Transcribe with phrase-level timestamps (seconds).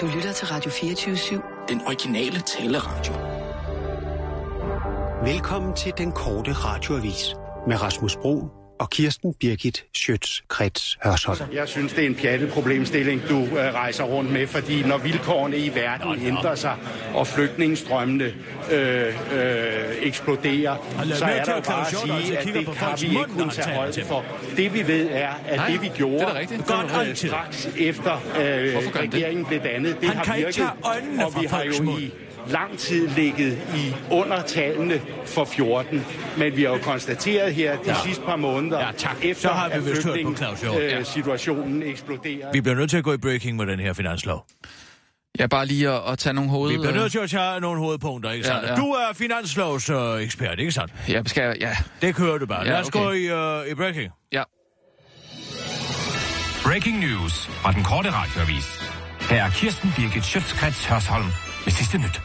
[0.00, 1.66] Du lytter til Radio 24-7.
[1.68, 3.12] Den originale taleradio.
[5.32, 7.34] Velkommen til den korte radioavis
[7.68, 8.48] med Rasmus Bro
[8.78, 11.38] og Kirsten Birgit Schøtz-Krets Hørsholm.
[11.52, 15.56] Jeg synes, det er en pjattet problemstilling, du øh, rejser rundt med, fordi når vilkårene
[15.56, 16.76] i verden ændrer sig,
[17.14, 18.24] og flygtningestrømmene
[18.72, 19.14] øh, øh,
[20.02, 20.76] eksploderer,
[21.14, 24.04] så er der jo bare at sige, at det kan vi ikke kunne tage højde
[24.04, 24.24] for.
[24.56, 26.26] Det vi ved er, at Nej, det vi gjorde
[27.04, 31.26] det straks efter øh, regeringen blev dannet, det Han har kan ikke virket, tage øjnene
[31.26, 32.12] og vi har jo i
[32.50, 36.04] lang tid ligget i under tallene for 14,
[36.38, 37.94] men vi har jo konstateret her de Ja.
[38.04, 39.16] sidste par måneder, Ja, tak.
[39.24, 40.76] efter Så har vi at på flygtning- Claus Hjort.
[40.82, 41.02] øh, Ja.
[41.02, 42.52] situationen eksploderer.
[42.52, 44.46] Vi bliver nødt til at gå i breaking med den her finanslov.
[45.38, 46.70] Ja, bare lige at, at tage nogle hoved...
[46.72, 48.68] Vi bliver nødt til at tage nogle hovedpunkter, ikke Ja, sandt?
[48.68, 48.74] ja.
[48.76, 50.92] Du er finanslovsekspert, ikke sandt?
[51.08, 51.56] Ja, skal jeg...
[51.60, 52.62] Ja, Det kører du bare.
[52.64, 52.98] Ja, Lad os okay.
[53.00, 53.32] gå i,
[53.64, 54.10] uh, i breaking.
[54.32, 54.42] ja.
[56.64, 58.64] Breaking news fra den korte radioavis.
[59.30, 61.26] Her er Kirsten Birgit Schøtzgrads Hørsholm
[61.64, 62.20] med sidste nyt.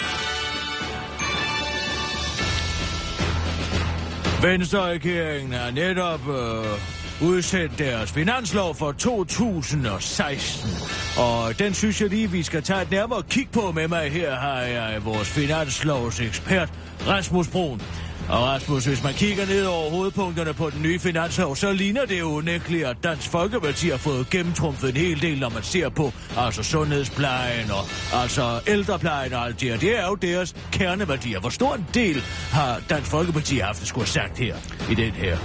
[4.43, 10.69] Venstre-regeringen har netop øh, udsendt deres finanslov for 2016.
[11.17, 14.11] Og den synes jeg lige, vi skal tage et nærmere kig på med mig.
[14.11, 16.69] Her har jeg vores finanslovsekspert,
[17.07, 17.81] Rasmus Brun.
[18.29, 22.19] Og Rasmus, hvis man kigger ned over hovedpunkterne på den nye finanslov, så ligner det
[22.19, 26.11] jo unægteligt, at Dansk Folkeparti har fået gennemtrumfet en hel del, når man ser på
[26.37, 27.83] altså sundhedsplejen og
[28.21, 29.77] altså ældreplejen og alt det her.
[29.77, 31.39] Det er jo deres kerneværdier.
[31.39, 34.55] Hvor stor en del har Dansk Folkeparti haft, skulle have sagt her
[34.91, 35.37] i den her?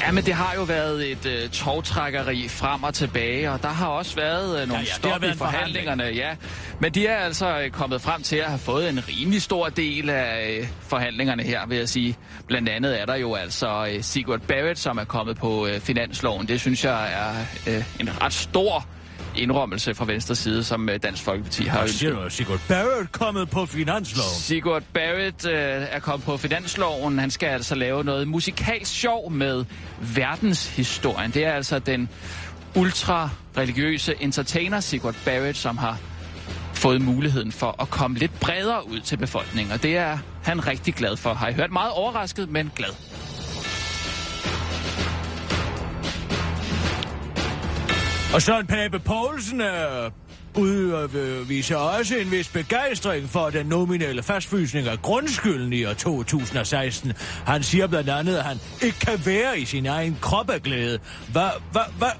[0.00, 3.86] Ja, men det har jo været et uh, togtrækkeri frem og tilbage, og der har
[3.86, 5.38] også været uh, nogle Ja, ja, stop i forhandling.
[5.38, 6.04] forhandlingerne.
[6.04, 6.36] Ja.
[6.80, 10.10] Men de er altså øh, kommet frem til at have fået en rimelig stor del
[10.10, 12.16] af uh, forhandlingerne her, vil jeg sige.
[12.46, 16.48] Blandt andet er der jo altså uh, Sigurd Barrett, som er kommet på uh, finansloven.
[16.48, 17.30] Det synes jeg er
[17.76, 18.86] uh, en ret stor
[19.38, 21.98] indrømmelse fra venstre side, som uh, Dansk Folkeparti har ønsket.
[21.98, 22.30] siger du?
[22.30, 24.30] Sigurd Barrett kommet på finansloven.
[24.34, 25.52] Sigurd Barrett øh,
[25.90, 27.18] er kommet på finansloven.
[27.18, 29.64] Han skal altså lave noget musikalsk sjov med
[30.14, 31.30] verdenshistorien.
[31.30, 32.08] Det er altså den
[32.76, 35.98] ultra-religiøse entertainer Sigurd Barrett, som har
[36.74, 39.72] fået muligheden for at komme lidt bredere ud til befolkningen.
[39.72, 41.34] Og det er han rigtig glad for.
[41.34, 43.15] Har I hørt meget overrasket, men glad.
[48.34, 50.10] Og Søren Pape Poulsen øh,
[50.54, 57.12] udviser også en vis begejstring for den nominelle fastfrysning af grundskylden i år 2016.
[57.46, 60.98] Han siger blandt andet, at han ikke kan være i sin egen krop af glæde.
[61.32, 62.10] Hvad, hvad, hvad,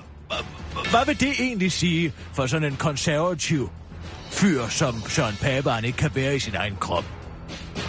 [0.91, 3.71] hvad, vil det egentlig sige for sådan en konservativ
[4.31, 7.05] fyr som Søren Pape, han ikke kan være i sin egen krop?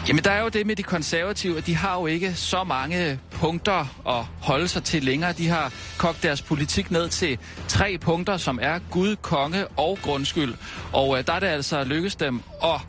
[0.08, 3.20] Jamen, der er jo det med de konservative, at de har jo ikke så mange
[3.40, 5.34] punkter at holde sig til længere.
[5.34, 7.38] De har kogt deres politik ned til
[7.68, 10.54] tre punkter, som er Gud, konge og grundskyld.
[10.94, 12.82] Og øh, der er det altså lykkedes dem at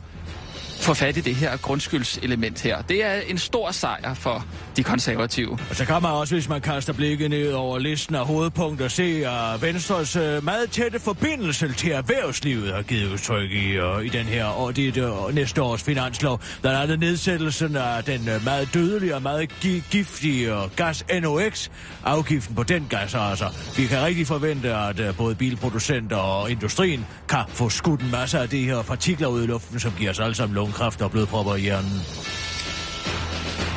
[0.79, 2.81] få fat i det her grundskyldselement her.
[2.81, 4.45] Det er en stor sejr for
[4.79, 5.57] de konservative.
[5.69, 9.27] Og så kan man også, hvis man kaster blikket ned over listen af hovedpunkter, se,
[9.27, 14.25] at Venstres øh, meget tætte forbindelse til erhvervslivet har givet udtryk i, uh, i den
[14.25, 16.41] her og det, uh, næste års finanslov.
[16.61, 21.69] Blandt andet nedsættelsen af den uh, meget dødelige og meget gi- giftige gas NOx.
[22.03, 23.45] Afgiften på den gas, altså.
[23.77, 28.49] Vi kan rigtig forvente, at både bilproducenter og industrien kan få skudt en masse af
[28.49, 31.61] de her partikler ud i luften, som giver os alle sammen lungekræft og blodpropper i
[31.61, 32.01] hjernen.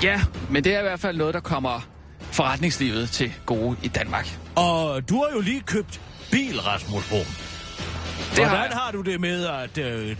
[0.02, 0.20] Ja,
[0.50, 1.88] men det er i hvert fald noget, der kommer
[2.20, 4.38] forretningslivet til gode i Danmark.
[4.56, 7.20] Og du har jo lige købt bil, Rasmus Brum.
[7.20, 8.72] Det Hvordan har jeg.
[8.72, 10.16] har du det med, at øh,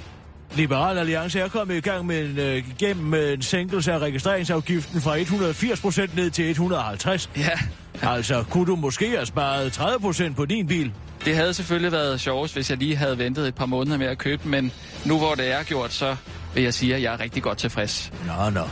[0.54, 5.16] Liberal Alliance er kommet i gang med en, øh, gennem en sænkelse af registreringsafgiften fra
[5.18, 7.30] 180% ned til 150?
[7.36, 7.58] Ja,
[8.02, 10.92] Altså, kunne du måske have sparet 30% på din bil?
[11.24, 14.18] det havde selvfølgelig været sjovest, hvis jeg lige havde ventet et par måneder med at
[14.18, 14.72] købe men
[15.04, 16.16] nu hvor det er gjort, så
[16.54, 18.12] vil jeg sige, at jeg er rigtig godt tilfreds.
[18.26, 18.68] Nå, nå.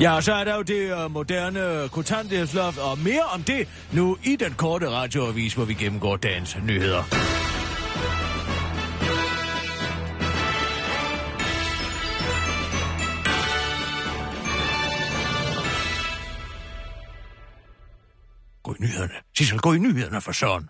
[0.00, 4.18] Ja, og så er der jo det uh, moderne kontanthjælpsloft, og mere om det nu
[4.24, 7.02] i den korte radioavis, hvor vi gennemgår dagens nyheder.
[18.62, 19.14] Gå i nyhederne.
[19.36, 20.68] Sissel, gå i nyhederne for søren.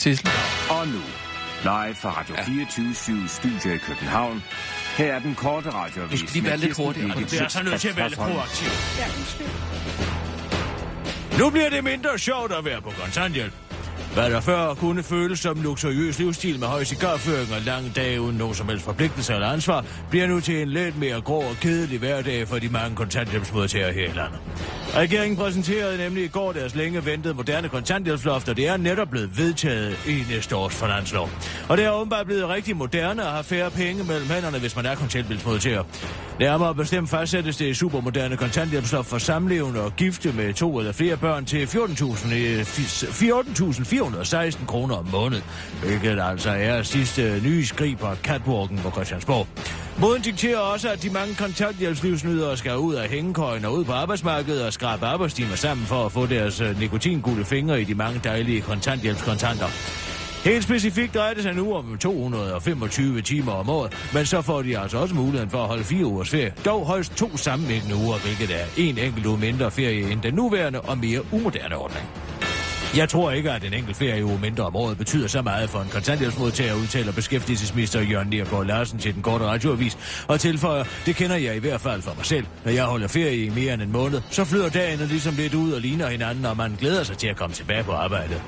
[0.00, 0.28] Sissel?
[0.70, 1.02] Og nu,
[1.62, 4.42] live fra Radio 24 Studio i København.
[4.98, 6.20] Her er den korte radioavis.
[6.22, 7.20] Nu skal med være lidt hurtigere.
[7.20, 8.68] Du bliver altså nødt til at være lidt proaktiv.
[11.38, 13.52] Nu bliver det mindre sjovt at være på kontanthjælp.
[14.18, 18.36] Hvad der før kunne føles som luksuriøs livsstil med høj cigarføring og lange dage uden
[18.36, 21.98] nogen som helst forpligtelse eller ansvar, bliver nu til en lidt mere grå og kedelig
[21.98, 24.38] hverdag for de mange kontanthjælpsmodtagere her i landet.
[24.94, 29.38] Regeringen præsenterede nemlig i går deres længe ventede moderne kontanthjælpsloft, og det er netop blevet
[29.38, 31.30] vedtaget i næste års finanslov.
[31.68, 34.86] Og det er åbenbart blevet rigtig moderne at have færre penge mellem hænderne, hvis man
[34.86, 35.84] er kontanthjælpsmodtager.
[36.40, 41.44] Nærmere bestemt fastsættes det supermoderne kontanthjælpsloft for samlevende og gifte med to eller flere børn
[41.44, 42.64] til 14.400
[43.12, 43.54] 14
[44.66, 45.42] kroner om måned,
[45.84, 49.46] hvilket altså er sidste nye skrig på catwalken på Christiansborg.
[50.00, 54.66] Moden dikterer også, at de mange kontanthjælpslivsnydere skal ud af hængekøjen og ud på arbejdsmarkedet
[54.66, 58.20] og skrabe arbejdstimer sammen for at få deres øh, nikotingulde nikotingule fingre i de mange
[58.24, 59.66] dejlige kontanthjælpskontanter.
[60.44, 64.78] Helt specifikt drejer det sig nu om 225 timer om året, men så får de
[64.78, 66.52] altså også muligheden for at holde fire ugers ferie.
[66.64, 70.80] Dog højst to sammenhængende uger, hvilket er en enkelt uge mindre ferie end den nuværende
[70.80, 72.04] og mere umoderne ordning.
[72.96, 75.88] Jeg tror ikke, at en enkelt ferieuge mindre om året betyder så meget for en
[75.88, 81.56] kontanthjælpsmodtager, udtaler beskæftigelsesminister Jørgen Niergaard Larsen til den korte radioavis, og tilføjer, det kender jeg
[81.56, 82.46] i hvert fald for mig selv.
[82.64, 85.72] Når jeg holder ferie i mere end en måned, så flyder dagen ligesom lidt ud
[85.72, 88.42] og ligner hinanden, og man glæder sig til at komme tilbage på arbejdet.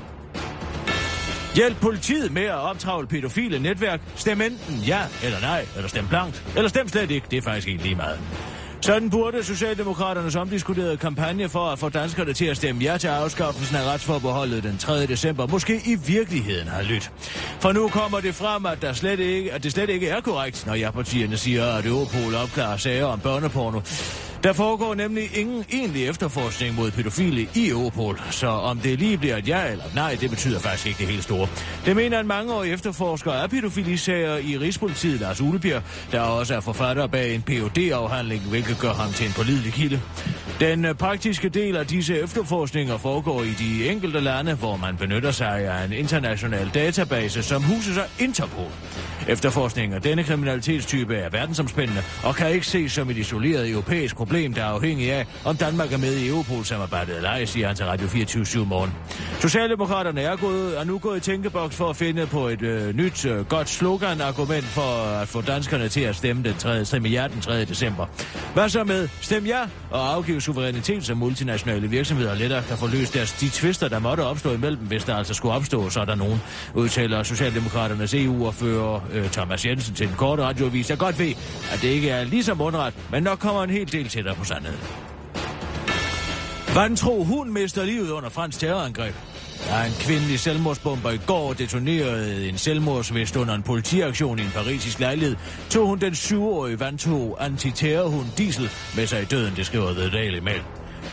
[1.55, 4.01] Hjælp politiet med at optravle pædofile netværk.
[4.15, 7.27] Stem enten ja eller nej, eller stem blankt, eller stem slet ikke.
[7.31, 8.19] Det er faktisk ikke lige meget.
[8.83, 13.75] Sådan burde Socialdemokraternes omdiskuterede kampagne for at få danskerne til at stemme ja til afskaffelsen
[13.75, 15.05] af retsforbeholdet den 3.
[15.05, 17.11] december måske i virkeligheden har lyttet.
[17.59, 20.65] For nu kommer det frem, at, der slet ikke, at det slet ikke er korrekt,
[20.65, 23.79] når ja-partierne siger, at Europol opklarer sager om børneporno.
[24.43, 29.37] Der foregår nemlig ingen egentlig efterforskning mod pædofile i Europol, så om det lige bliver
[29.37, 31.47] et ja eller nej, det betyder faktisk ikke det helt store.
[31.85, 37.07] Det mener en mangeårig efterforsker af pædofilisager i Rigspolitiet, Lars Ulebjerg, der også er forfatter
[37.07, 40.01] bag en phd afhandling hvilket gør ham til en pålidelig kilde.
[40.59, 45.31] Den øh, praktiske del af disse efterforskninger foregår i de enkelte lande, hvor man benytter
[45.31, 48.71] sig af en international database, som huser sig Interpol.
[49.27, 54.30] Efterforskninger af denne kriminalitetstype er verdensomspændende og kan ikke ses som et isoleret europæisk problem,
[54.31, 57.85] der er afhængig af, om Danmark er med i Europol-samarbejdet eller ej, siger han til
[57.85, 58.93] Radio 24 morgen.
[59.39, 63.25] Socialdemokraterne er, gået, er nu gået i tænkeboks for at finde på et øh, nyt,
[63.25, 66.85] øh, godt slogan-argument for at få danskerne til at stemme den 3.
[66.85, 67.65] stemme ja den 3.
[67.65, 68.05] december.
[68.53, 69.61] Hvad så med stem ja
[69.91, 74.21] og afgive suverænitet, så multinationale virksomheder lettere kan få løst deres, de tvister, der måtte
[74.21, 76.41] opstå imellem, hvis der altså skulle opstå, så er der nogen,
[76.73, 80.89] udtaler Socialdemokraternes EU-ordfører øh, Thomas Jensen til den korte radioavis.
[80.89, 81.33] Jeg godt ved,
[81.73, 84.43] at det ikke er lige så mundret, men nok kommer en hel del tættere på
[84.43, 84.79] sandheden.
[86.75, 89.15] Vantro hund mister livet under fransk terrorangreb.
[89.67, 94.99] Da en kvindelig selvmordsbomber i går detonerede en selvmordsvest under en politiaktion i en parisisk
[94.99, 95.35] lejlighed,
[95.69, 100.39] tog hun den syvårige vantro antiterrorhund Diesel med sig i døden, det skriver The Daily
[100.39, 100.61] Mail.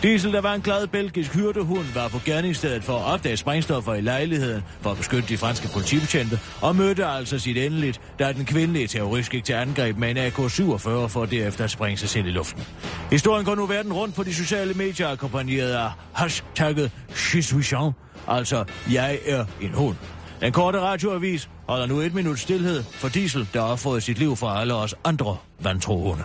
[0.02, 4.00] Diesel, der var en glad belgisk hyrdehund, var på gerningsstedet for at opdage sprængstoffer i
[4.00, 8.86] lejligheden for at beskytte de franske politibetjente, og mødte altså sit endeligt, da den kvindelige
[8.86, 12.64] terrorist gik til angreb med en AK-47 for derefter at sprænge sig selv i luften.
[13.10, 16.90] Historien går nu verden rundt på de sociale medier, akkompagneret af hashtagget
[17.34, 17.92] Je
[18.28, 19.96] altså jeg er en hund.
[20.40, 24.36] Den korte radioavis holder nu et minut stillhed for Diesel, der har fået sit liv
[24.36, 26.16] fra alle os andre vantro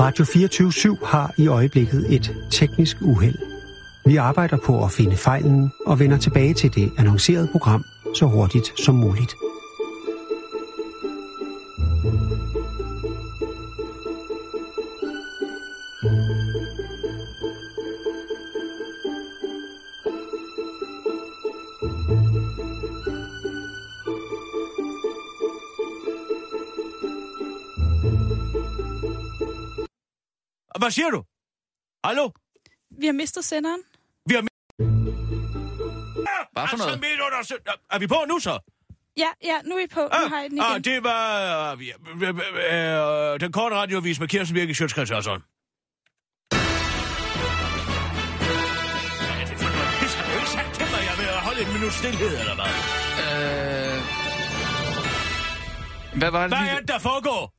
[0.00, 3.38] Radio 24 har i øjeblikket et teknisk uheld.
[4.06, 8.80] Vi arbejder på at finde fejlen og vender tilbage til det annoncerede program så hurtigt
[8.84, 9.34] som muligt.
[30.90, 31.22] Hvad siger du?
[32.04, 32.30] Hallo?
[33.00, 33.80] Vi har mistet senderen.
[34.26, 34.58] Vi har mistet...
[36.52, 36.92] Hvad for altså, noget?
[36.92, 37.72] Altså midt under...
[37.90, 38.58] Er vi på nu så?
[39.16, 40.00] Ja, ja, nu er vi på.
[40.00, 40.72] Ah, nu har I den igen.
[40.74, 45.24] Ah, det var øh, øh, øh, øh den korte radiovis med Kirsten Birke Sjøtskrets og
[45.24, 45.42] sådan.
[51.52, 52.72] en et minut stillhed, eller hvad?
[53.24, 53.96] Øh...
[56.18, 56.58] Hvad var det?
[56.58, 57.54] Hvad er det, der foregår?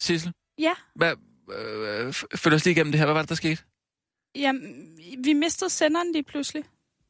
[0.00, 0.32] Sissel?
[0.58, 0.74] Ja?
[0.94, 1.14] Hvad,
[1.52, 3.06] Øh, følg os lige igennem det her.
[3.06, 3.62] Hvad var det, der skete?
[4.36, 4.62] jamen,
[5.24, 6.64] vi mistede senderen lige pludselig.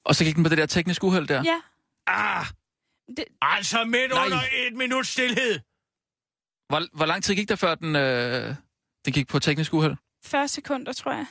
[0.04, 1.42] Og så gik den på det der tekniske uheld der?
[1.44, 1.60] Ja,
[2.06, 2.46] Ah!
[3.16, 4.24] det, Altså midt Nej.
[4.26, 5.58] under et minut stillhed.
[6.68, 8.54] Hvor, hvor lang tid gik der, før den, øh,
[9.04, 9.96] den gik på teknisk uheld?
[10.24, 11.26] 40 sekunder, tror jeg.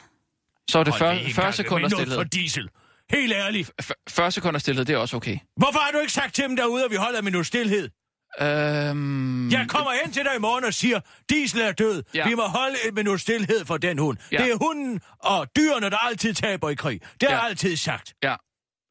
[0.70, 2.18] Så var det Hold 40, ved ikke 40 engang, sekunder stillhed.
[2.18, 2.70] for diesel.
[3.10, 3.72] Helt ærligt.
[3.82, 5.38] F- 40 sekunder stillhed, det er også okay.
[5.58, 7.90] Hvorfor har du ikke sagt til dem derude, at vi holder en minut stillhed?
[8.42, 12.04] Øhm, Jeg kommer hen til dig i morgen og siger, Diesel er død.
[12.14, 12.28] Ja.
[12.30, 14.18] Vi må holde et minut stillhed for den hund.
[14.32, 14.38] Ja.
[14.38, 17.02] Det er hunden og dyrene, der altid taber i krig.
[17.22, 17.46] Det har Ja.
[17.50, 18.14] altid sagt.
[18.24, 18.36] Ja.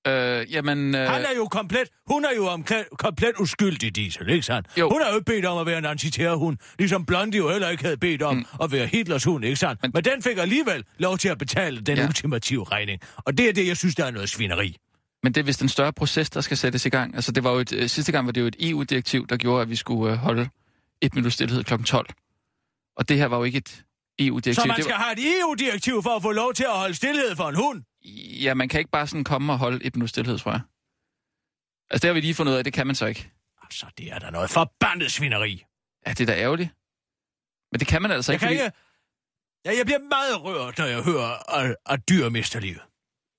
[0.08, 0.94] Øh, jamen...
[0.94, 4.68] Øh, Han er jo komplet, hun er jo omkring, komplet uskyldig, Diesel, ikke sandt?
[4.78, 4.90] Jo.
[4.90, 7.84] Hun har jo ikke bedt om at være en antiterrorhund, ligesom Blondie jo heller ikke
[7.84, 8.44] havde bedt om mm.
[8.62, 9.82] at være Hitlers hund, ikke sandt?
[9.82, 12.04] Men, Men- den fik alligevel lov til at betale den ja.
[12.06, 13.00] ultimative regning.
[13.16, 14.76] Og det er det, jeg synes, der er noget svineri.
[15.22, 17.14] Men det er vist en større proces, der skal sættes i gang.
[17.14, 19.62] Altså, det var jo et, øh, sidste gang var det jo et EU-direktiv, der gjorde,
[19.62, 20.48] at vi skulle øh, holde
[21.00, 21.82] et minut stillhed kl.
[21.84, 22.06] 12.
[22.96, 23.84] Og det her var jo ikke et
[24.18, 24.62] EU-direktiv.
[24.62, 27.36] Så man skal var, have et EU-direktiv for at få lov til at holde stillhed
[27.36, 27.82] for en hund?
[28.42, 30.60] Ja, man kan ikke bare sådan komme og holde et minut stillhed, tror jeg.
[31.90, 33.30] Altså, det har vi lige fundet ud af, det kan man så ikke.
[33.62, 35.64] Altså, det er da noget forbandet svineri.
[36.06, 36.70] Ja, det er da ærgerligt.
[37.72, 38.64] Men det kan man altså Jeg ikke, kan fordi...
[38.64, 38.76] ikke...
[39.64, 42.80] Ja, jeg bliver meget rørt, når jeg hører, at, at dyr mister livet.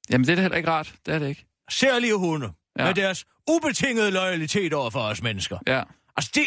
[0.10, 0.96] Jamen, det er da heller ikke rart.
[1.06, 1.47] Det er det ikke.
[1.70, 2.86] Særlige hunde, Ja.
[2.86, 5.58] med deres ubetingede loyalitet over for os mennesker.
[5.68, 5.84] Ja,
[6.18, 6.44] Altså, det...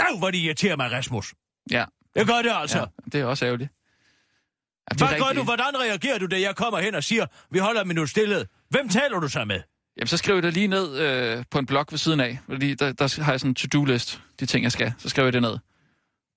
[0.00, 1.34] Au, hvor det irriterer mig, Rasmus.
[1.70, 1.84] ja,
[2.14, 2.78] Jeg gør det altså.
[2.78, 2.84] ja.
[3.12, 3.70] Det er også ærgerligt.
[3.70, 5.36] Ja, det Hvad gør rigtigt.
[5.38, 5.42] du?
[5.44, 8.46] Hvordan reagerer du, da jeg kommer hen og siger, vi holder minut stillhed?
[8.68, 9.60] Hvem taler du så med?
[9.96, 12.38] Jamen, så skriver jeg det lige ned øh, på en blog ved siden af.
[12.48, 14.92] Fordi der, der har jeg sådan en to-do-list, de ting, jeg skal.
[14.98, 15.58] Så skriver jeg det ned.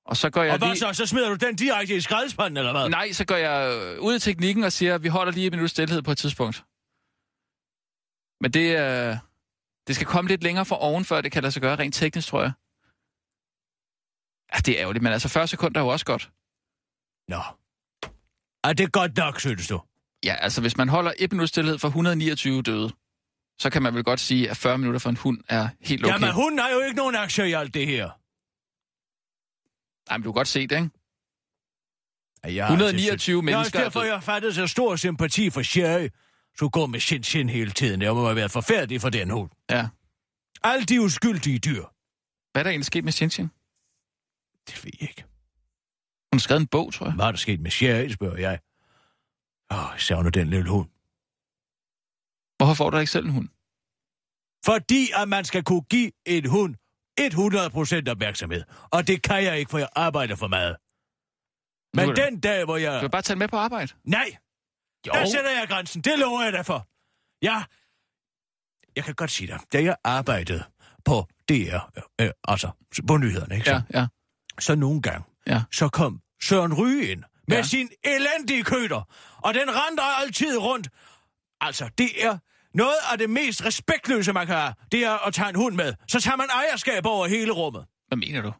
[0.06, 0.80] Og så går jeg Og hvad lige...
[0.80, 0.94] så?
[0.94, 2.90] Så smider du den direkte i skraldespanden, eller hvad?
[2.90, 5.54] Nej, så går jeg øh, ud i teknikken og siger, at vi holder lige et
[5.54, 6.64] minut stillhed på et tidspunkt.
[8.42, 9.18] Men det, øh,
[9.88, 12.28] det skal komme lidt længere fra oven, før det kan lade sig gøre rent teknisk,
[12.28, 12.52] tror jeg.
[14.54, 16.32] Ja, det er ærgerligt, men altså 40 sekunder er jo også godt.
[17.28, 17.42] Nå.
[18.64, 19.82] Er det godt nok, synes du?
[20.26, 22.90] Ja, altså hvis man holder et minut stillhed for 129 døde,
[23.60, 26.14] så kan man vel godt sige, at 40 minutter for en hund er helt okay.
[26.14, 28.10] Jamen, hun har jo ikke nogen aktier i alt det her.
[30.10, 30.90] Nej, men du kan godt se det, ikke?
[32.44, 34.96] Ja, jeg har 129 altid- Det er mennesker også er derfor, jeg fattet så stor
[34.96, 36.10] sympati for Sherry.
[36.60, 38.02] Så går med sin sin hele tiden.
[38.02, 39.50] Det må have været forfærdeligt for den hund.
[39.70, 39.88] Ja.
[40.64, 41.84] Alle de uskyldige dyr.
[42.52, 43.48] Hvad er der egentlig sket med Shinshin?
[44.68, 45.24] Det ved jeg ikke.
[46.32, 47.16] Hun har skrevet en bog, tror jeg.
[47.16, 48.60] Hvad er der sket med Sherry, spørger jeg.
[49.72, 50.90] Åh, jeg savner den lille hund.
[52.58, 53.50] Hvorfor får du ikke selv en hund?
[54.66, 56.76] Fordi at man skal kunne give en hund
[57.20, 58.64] 100% opmærksomhed.
[58.92, 60.76] Og det kan jeg ikke, for jeg arbejder for meget.
[61.94, 62.94] Men den dag, hvor jeg...
[62.94, 63.94] Du vil bare tage den med på arbejde.
[64.04, 64.38] Nej!
[65.08, 65.12] Jo.
[65.14, 66.02] Der sætter jeg grænsen.
[66.02, 66.88] Det lover jeg dig for.
[67.42, 67.64] Ja,
[68.96, 69.60] jeg kan godt sige dig.
[69.74, 70.64] Da jeg arbejdede
[71.06, 71.78] på DR,
[72.22, 72.70] øh, altså
[73.08, 73.70] på nyhederne, ikke?
[73.72, 74.06] Ja, Så, ja.
[74.60, 75.62] så nogle gange, Ja.
[75.72, 77.56] så kom Søren Ryge ind med Ja.
[77.56, 77.64] ja.
[77.64, 79.02] sin elendige køder.
[79.38, 80.90] Og den rendte altid rundt.
[81.62, 82.38] Altså, det er
[82.74, 84.74] noget af det mest respektløse, man kan have.
[84.92, 85.94] Det er at tage en hund med.
[86.08, 87.86] Så tager man ejerskab over hele rummet.
[88.08, 88.54] Hvad mener du?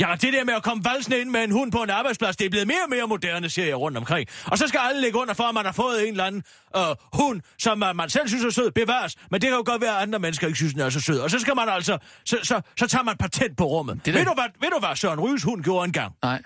[0.00, 2.44] Ja, det der med at komme valsende ind med en hund på en arbejdsplads, det
[2.46, 4.28] er blevet mere og mere moderne, ser jeg rundt omkring.
[4.46, 6.42] Og så skal alle ligge under for, at man har fået en eller anden
[6.76, 9.16] øh, hund, som uh, man selv synes er sød, bevares.
[9.30, 11.18] Men det kan jo godt være, at andre mennesker ikke synes, den er så sød.
[11.20, 14.00] Og så skal man altså, så, så, så tager man patent på rummet.
[14.06, 16.14] Det ved, du, hvad, ved du, hvad Søren Ryges hund gjorde engang?
[16.22, 16.42] Nej,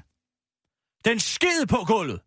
[1.04, 2.20] Den skid på gulvet.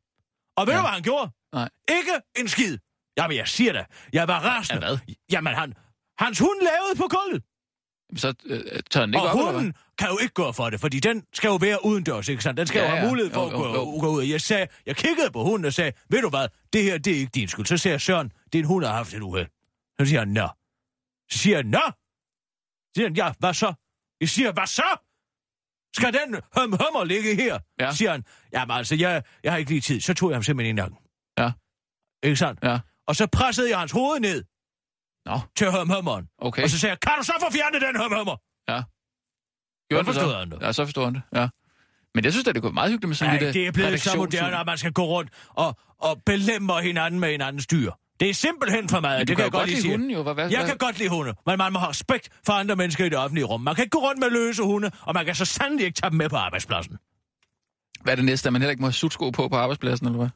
[0.57, 0.77] Og ved Ja.
[0.79, 1.31] du, hvad han gjorde?
[1.53, 1.69] nej.
[1.89, 2.77] Ikke en skid.
[3.17, 4.86] Jamen, jeg siger da, jeg var rasende.
[4.86, 5.15] Ja, hvad?
[5.31, 5.74] Jamen, han,
[6.19, 7.43] hans hund lavede på gulvet.
[8.16, 8.62] Så øh,
[8.92, 11.24] tør den ikke Og op, eller hunden kan jo ikke gå for det, fordi den
[11.34, 12.58] skal jo være udendørs, ikke sandt?
[12.58, 14.00] Den skal Ja, jo have mulighed for Jo, at jo, gå, jo.
[14.00, 14.24] gå ud.
[14.24, 17.18] Jeg, sagde, jeg kiggede på hunden og sagde, ved du hvad, det her, det er
[17.18, 17.66] ikke din skyld.
[17.66, 19.48] Så siger jeg, Søren, din hund har haft et uheld.
[20.00, 20.48] Så siger han, nå.
[21.32, 21.82] Så siger jeg, nå.
[21.88, 23.74] Så siger han, ja, hvad så?
[24.22, 24.98] Jeg siger, hvad så?
[25.96, 27.60] Skal den høm hømmer ligge her?
[27.80, 27.92] Ja.
[27.92, 28.24] Siger han,
[28.54, 30.02] jamen altså, jeg, jeg har ikke lige tid.
[30.02, 30.98] Så tog jeg ham simpelthen i nakken.
[31.40, 31.52] Ja.
[32.24, 32.60] Ikke sandt?
[32.64, 32.80] Ja.
[33.08, 34.44] Og så pressede jeg hans hoved ned
[35.27, 36.25] Nå, til hømhømmeren.
[36.48, 36.63] okay.
[36.63, 38.36] Og så sagde jeg, kan du så få fjernet den hømhømmer?
[39.89, 40.62] Gjorde så forstod han det.
[40.62, 41.48] Ja, så forstod han det, ja.
[42.15, 44.01] Men jeg synes da, det kunne være meget hyggeligt med sådan Nej, det er blevet
[44.01, 47.91] så moderne, at man skal gå rundt og, og belemre hinanden med hinandens dyr.
[48.19, 50.24] Det er simpelthen for meget, Men det kan jeg godt lide hunden jo.
[50.24, 53.05] Hvad, hvad, Jeg kan godt lide hunde, men man må have respekt for andre mennesker
[53.05, 53.62] i det offentlige rum.
[53.62, 56.10] Man kan ikke gå rundt med løse hunde, og man kan så sandelig ikke tage
[56.10, 56.98] dem med på arbejdspladsen.
[58.01, 60.17] Hvad er det næste, at man heller ikke må have sutsko på på arbejdspladsen, eller
[60.17, 60.29] hvad?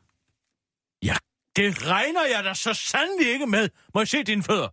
[1.03, 1.15] Ja,
[1.55, 3.69] det regner jeg da så sandelig ikke med.
[3.93, 4.67] Må jeg se dine fødder?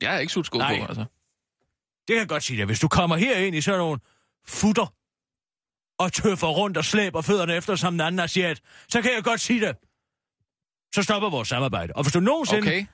[0.00, 0.78] Jeg har ikke sutsko Nej.
[0.80, 1.04] på, altså.
[2.08, 2.66] Det kan jeg godt sige dig.
[2.66, 4.00] Hvis du kommer herind i sådan nogle
[4.46, 4.94] futter
[5.98, 9.40] og tøffer rundt og slæber fødderne efter som en anden asiat, så kan jeg godt
[9.40, 9.76] sige det.
[10.94, 11.92] Så stopper vores samarbejde.
[11.96, 12.86] Og hvis du nogensinde Okay.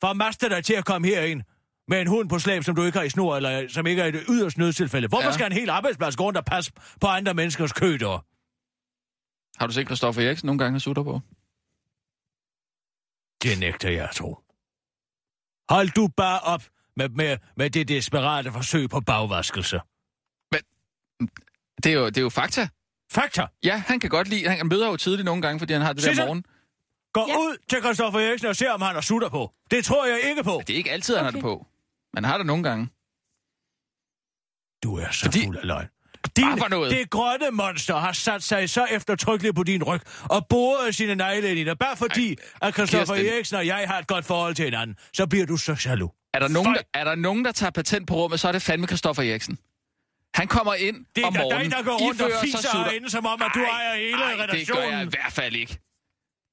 [0.00, 1.42] formaster dig til at komme herind
[1.88, 4.06] med en hund på slæb, som du ikke har i snor, eller som ikke er
[4.06, 5.08] i det yderst nødstilfælde.
[5.08, 5.32] Hvorfor Ja.
[5.32, 8.24] skal en hel arbejdsplads gå rundt og passe på andre menneskers køder?
[9.58, 11.20] Har du set Christoffer Eriksen nogle gange, sutter på?
[13.42, 14.38] Det nægter jeg at tro.
[15.72, 16.62] Hold du bare op
[16.96, 19.80] med, med, med det desperate forsøg på bagvaskelse.
[21.82, 22.68] Det er jo, det er jo fakta.
[23.12, 23.46] Fakta!
[23.64, 24.48] Ja, han kan godt lide...
[24.48, 26.26] Han møder jo tidligt nogle gange, fordi han har det der Sissel!
[26.26, 26.44] morgen.
[27.12, 27.36] Gå Ja.
[27.38, 29.52] ud til Christoffer Eriksen og se, om han har sutter på.
[29.70, 30.62] Det tror jeg ikke på.
[30.66, 31.36] Det er ikke altid, han har Okay.
[31.36, 31.66] det på.
[32.14, 32.86] Man har det nogle gange.
[34.82, 35.88] Du er så Fordi- fuld af løgn.
[36.70, 36.90] Noget.
[36.90, 40.00] det grønne monster har sat sig så eftertrykkeligt på din ryg
[40.30, 41.78] og boret sine negle ind i dig.
[41.78, 43.32] Bare fordi, at Christoffer Kirsten.
[43.34, 46.12] Eriksen og jeg har et godt forhold til hinanden, så bliver du så jaloux.
[46.34, 48.62] Er der, nogen, der, er der nogen, der tager patent på rummet, så er det
[48.62, 49.58] fandme Christoffer Eriksen.
[50.34, 51.70] Han kommer ind Det er om morgenen.
[51.70, 54.16] dig, der går rundt og ifører fiser herinde, som om, at du Ej, ejer hele
[54.24, 54.90] ej, det gør redaktionen.
[54.92, 55.78] jeg i hvert fald ikke.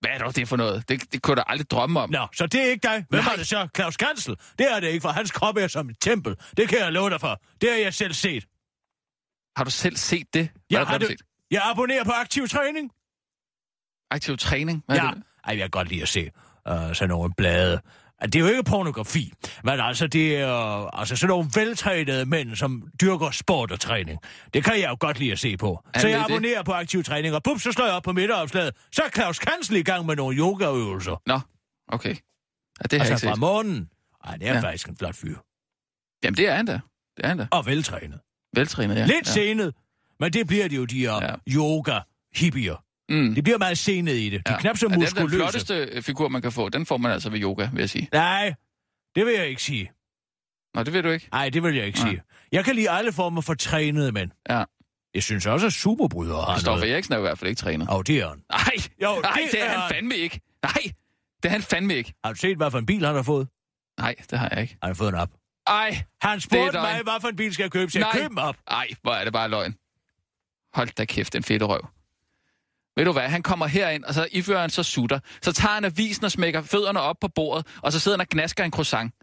[0.02, 0.90] Hvad er dog det for noget?
[0.90, 2.10] Det, det kunne da aldrig drømme om.
[2.10, 3.06] Nå, så det er ikke dig.
[3.10, 3.34] Hvem Nej.
[3.34, 3.68] er det så?
[3.76, 4.36] Claus Kansel?
[4.60, 6.36] Det er det ikke, for hans krop er som et tempel.
[6.58, 7.42] Det kan jeg love dig for.
[7.62, 8.46] Det har jeg selv set.
[9.60, 10.50] Har du selv set det?
[10.54, 11.22] Hvad Jeg, har du det, set?
[11.52, 12.92] jeg abonnerer på aktiv træning.
[14.12, 14.84] Aktiv træning?
[14.88, 15.08] Hvad Ja.
[15.08, 15.24] er det?
[15.44, 16.32] Ej, jeg kan godt lide at se
[16.70, 17.82] uh, sådan nogle blade.
[18.22, 22.56] Det er jo ikke pornografi, men altså, det er uh, altså sådan nogle veltrænede mænd,
[22.56, 24.20] som dyrker sport og træning.
[24.54, 25.84] Det kan jeg jo godt lide at se på.
[25.94, 26.26] Er så det jeg det?
[26.34, 28.76] abonnerer på aktiv træning, og pup, så slår jeg op på midteropslaget.
[28.92, 31.22] Så er Claus Kansel i gang med nogle yogaøvelser.
[31.26, 31.40] Nå,
[31.88, 32.10] okay.
[32.10, 33.40] Ja, det har jeg Altså ikke fra set.
[33.40, 33.90] morgenen.
[34.26, 34.56] Ej, det er Ja.
[34.58, 34.62] ja.
[34.64, 35.38] faktisk en flot fyr.
[36.24, 36.80] Jamen, det er han da.
[37.18, 37.48] Det er han da.
[37.52, 38.20] Og veltrænet.
[38.56, 39.06] Veltrænet, ja.
[39.06, 39.32] Lidt ja.
[39.32, 39.74] senet,
[40.20, 41.34] men det bliver de jo, de her Ja.
[41.56, 42.84] yoga-hippier.
[43.10, 43.36] Mm.
[43.36, 44.48] De bliver meget senet i det.
[44.48, 45.36] De er knap så Ja, det er den muskuløse.
[45.36, 46.70] flotteste øh, figur, man kan få.
[46.70, 48.10] Den får man altså ved yoga, vil jeg sige.
[48.14, 48.54] Nej,
[49.16, 49.92] det vil jeg ikke sige.
[50.76, 51.28] Nå, det ved du ikke.
[51.32, 52.10] Nej, det vil jeg ikke Nej.
[52.10, 52.22] sige.
[52.52, 54.32] Jeg kan lide alle former for trænede mænd.
[54.50, 54.64] Ja.
[55.14, 56.94] Jeg synes også, at superbrydere har Christoffer noget.
[56.94, 57.88] Eriksen er i hvert fald ikke trænet.
[57.92, 58.42] Åh, det er han.
[58.52, 60.40] Nej, Jo, nej, det det er er han fandme ikke.
[60.64, 60.74] Nej,
[61.44, 62.14] det er han fandme ikke.
[62.26, 63.48] Har du set, hvad for en bil han har fået?
[64.00, 64.78] Nej, det har jeg ikke.
[64.84, 65.30] Han har fået en op.
[65.70, 66.84] Ej, Han spurgte løgn.
[66.94, 68.22] mig, hvad for en bil skal jeg købe, så jeg Nej.
[68.22, 68.56] køb op.
[68.68, 69.76] ej, hvor er det bare løgn.
[70.74, 71.88] Hold da kæft, den fedte røv.
[72.98, 75.20] Ved du hvad, han kommer herind, og så ifører han så sutter.
[75.42, 78.28] Så tager han avisen og smækker fødderne op på bordet, og så sidder han og
[78.28, 79.14] gnasker en croissant.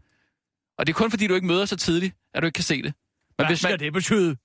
[0.78, 2.76] Og det er kun fordi, du ikke møder så tidligt, at du ikke kan se
[2.76, 2.85] det.
[2.85, 2.92] Men
[3.37, 4.37] Hvad hvis skal man, det betyde?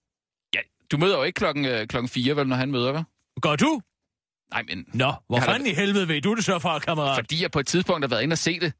[0.55, 0.59] ja,
[0.91, 3.03] du møder jo ikke klokken, øh, klokken 4, vel, når han møder, vel?
[3.41, 3.81] Går du?
[4.51, 7.17] Nej, men Nå, hvor Jeg har fanden i helvede ved du det så fra, kammerat?
[7.17, 8.73] fordi jeg på et tidspunkt har været inde og se det.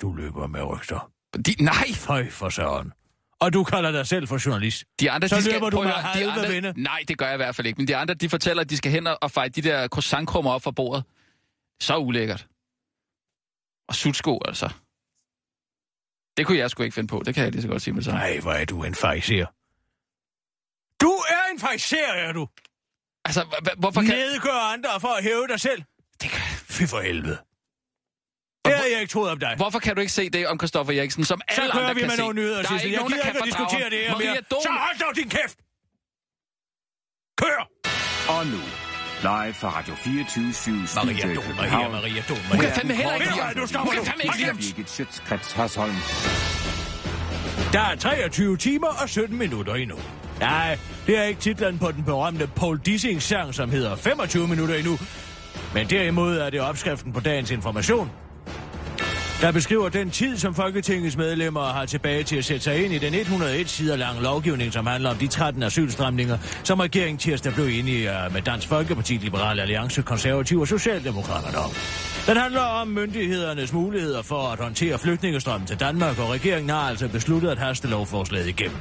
[0.00, 1.10] Du løber med rygter.
[1.34, 2.92] Fordi, nej, Føj for søren.
[3.40, 4.84] Og du kalder dig selv for journalist.
[5.00, 6.72] de andre, Så de skal, løber du prøv at med de halve andre, vinde.
[6.82, 7.78] Nej, det gør jeg i hvert fald ikke.
[7.78, 10.62] Men de andre, de fortæller, at de skal hen og- feje de der croissantkrummer op
[10.62, 11.04] fra bordet.
[11.80, 12.46] Så ulækkert.
[13.88, 14.70] Og sutsko, altså.
[16.36, 17.22] Det kunne jeg sgu ikke finde på.
[17.26, 18.20] Det kan jeg lige så godt sige med samme.
[18.20, 19.46] Nej, hvor er du en fejser.
[21.00, 22.48] Du er en fejser, er du.
[23.24, 23.44] Altså,
[23.78, 24.10] hvorfor kan...
[24.10, 25.82] Nedgør andre for at hæve dig selv.
[26.22, 26.40] Det kan...
[26.56, 27.38] Fy for helvede.
[28.86, 29.52] Har jeg ikke troet om dig.
[29.56, 32.00] Hvorfor kan du ikke se det om Christoffer Eriksen, som Så alle kører andre vi
[32.00, 32.22] kan med se?
[32.22, 32.86] nogle nyheder, Der er Sissel.
[32.86, 34.42] ikke Jeg nogen, der kan ikke at fordrage diskutere det her Maria mere.
[34.50, 34.60] Dom.
[34.62, 35.56] Så hold dog din kæft!
[37.42, 37.60] Kør!
[38.34, 38.60] Og nu,
[39.28, 43.26] live fra Radio 24 7 Maria Dom, Maria, Maria Dom, Hun kan fandme heller ikke
[43.26, 43.86] lide ham.
[43.86, 44.56] Hun kan fandme ikke lide ham.
[44.56, 45.96] Birgit Schøtzgrads Hasholm.
[47.72, 49.98] Der er 23 timer og 17 minutter endnu.
[50.40, 54.98] Nej, det er ikke titlen på den berømte Paul Dissing-sang, som hedder 25 minutter endnu.
[55.74, 58.10] Men derimod er det opskriften på dagens information,
[59.40, 62.98] der beskriver den tid, som Folketingets medlemmer har tilbage til at sætte sig ind i
[62.98, 67.66] den 101 sider lange lovgivning, som handler om de 13 asylstramninger, som regeringen tirsdag blev
[67.66, 71.70] enige øh, med Dansk Folkeparti, Liberale Alliance, Konservative og Socialdemokraterne om.
[72.26, 77.08] Den handler om myndighedernes muligheder for at håndtere flygtningestrømmen til Danmark, og regeringen har altså
[77.08, 78.78] besluttet at haste lovforslaget igennem.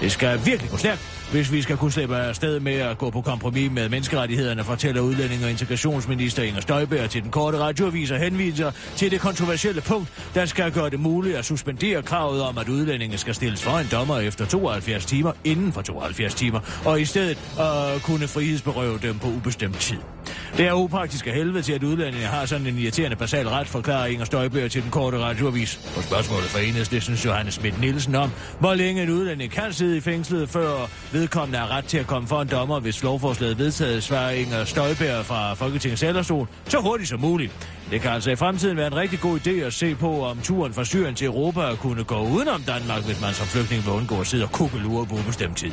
[0.00, 3.20] Det skal virkelig gå stærkt, hvis vi skal kunne slippe afsted med at gå på
[3.20, 8.70] kompromis med menneskerettighederne, fortæller udlænding og integrationsminister Inger Støjberg til den korte radioavis og henviser
[8.96, 13.18] til det kontroversielle punkt, der skal gøre det muligt at suspendere kravet om, at udlændinge
[13.18, 17.38] skal stilles for en dommer efter 72 timer inden for 72 timer, og i stedet
[17.60, 20.17] øh, kunne frihedsberøve dem på ubestemt tid.
[20.56, 24.06] Det er upraktisk af helvede til, at udlændinge har sådan en irriterende basal ret, forklarer
[24.06, 25.80] Inger Støjbøger til den korte radioavis.
[25.94, 28.30] På spørgsmålet fra enhedslæsens Johannes Schmidt Nielsen om,
[28.60, 32.28] hvor længe en udlænding kan sidde i fængslet, før vedkommende har ret til at komme
[32.28, 37.20] for en dommer, hvis lovforslaget vedtaget, svarer Inger Støjbøger fra Folketingets ældrestol, så hurtigt som
[37.20, 37.68] muligt.
[37.90, 40.74] Det kan altså i fremtiden være en rigtig god idé at se på, om turen
[40.74, 44.26] fra Syrien til Europa kunne gå udenom Danmark, hvis man som flygtning vil undgå at
[44.26, 45.72] sidde og kukkelure på bestemt tid.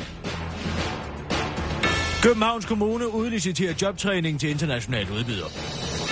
[2.22, 5.48] Københavns Kommune udliciterer jobtræning til internationale udbydere.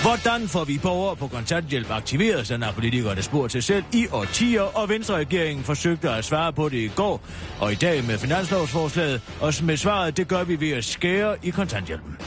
[0.01, 4.61] Hvordan får vi borgere på kontanthjælp aktiveret, sådan har politikerne spurgt sig selv i årtier,
[4.61, 7.21] og Venstre-regeringen forsøgte at svare på det i går
[7.59, 11.49] og i dag med finanslovsforslaget, og med svaret, det gør vi ved at skære i
[11.49, 12.17] kontanthjælpen.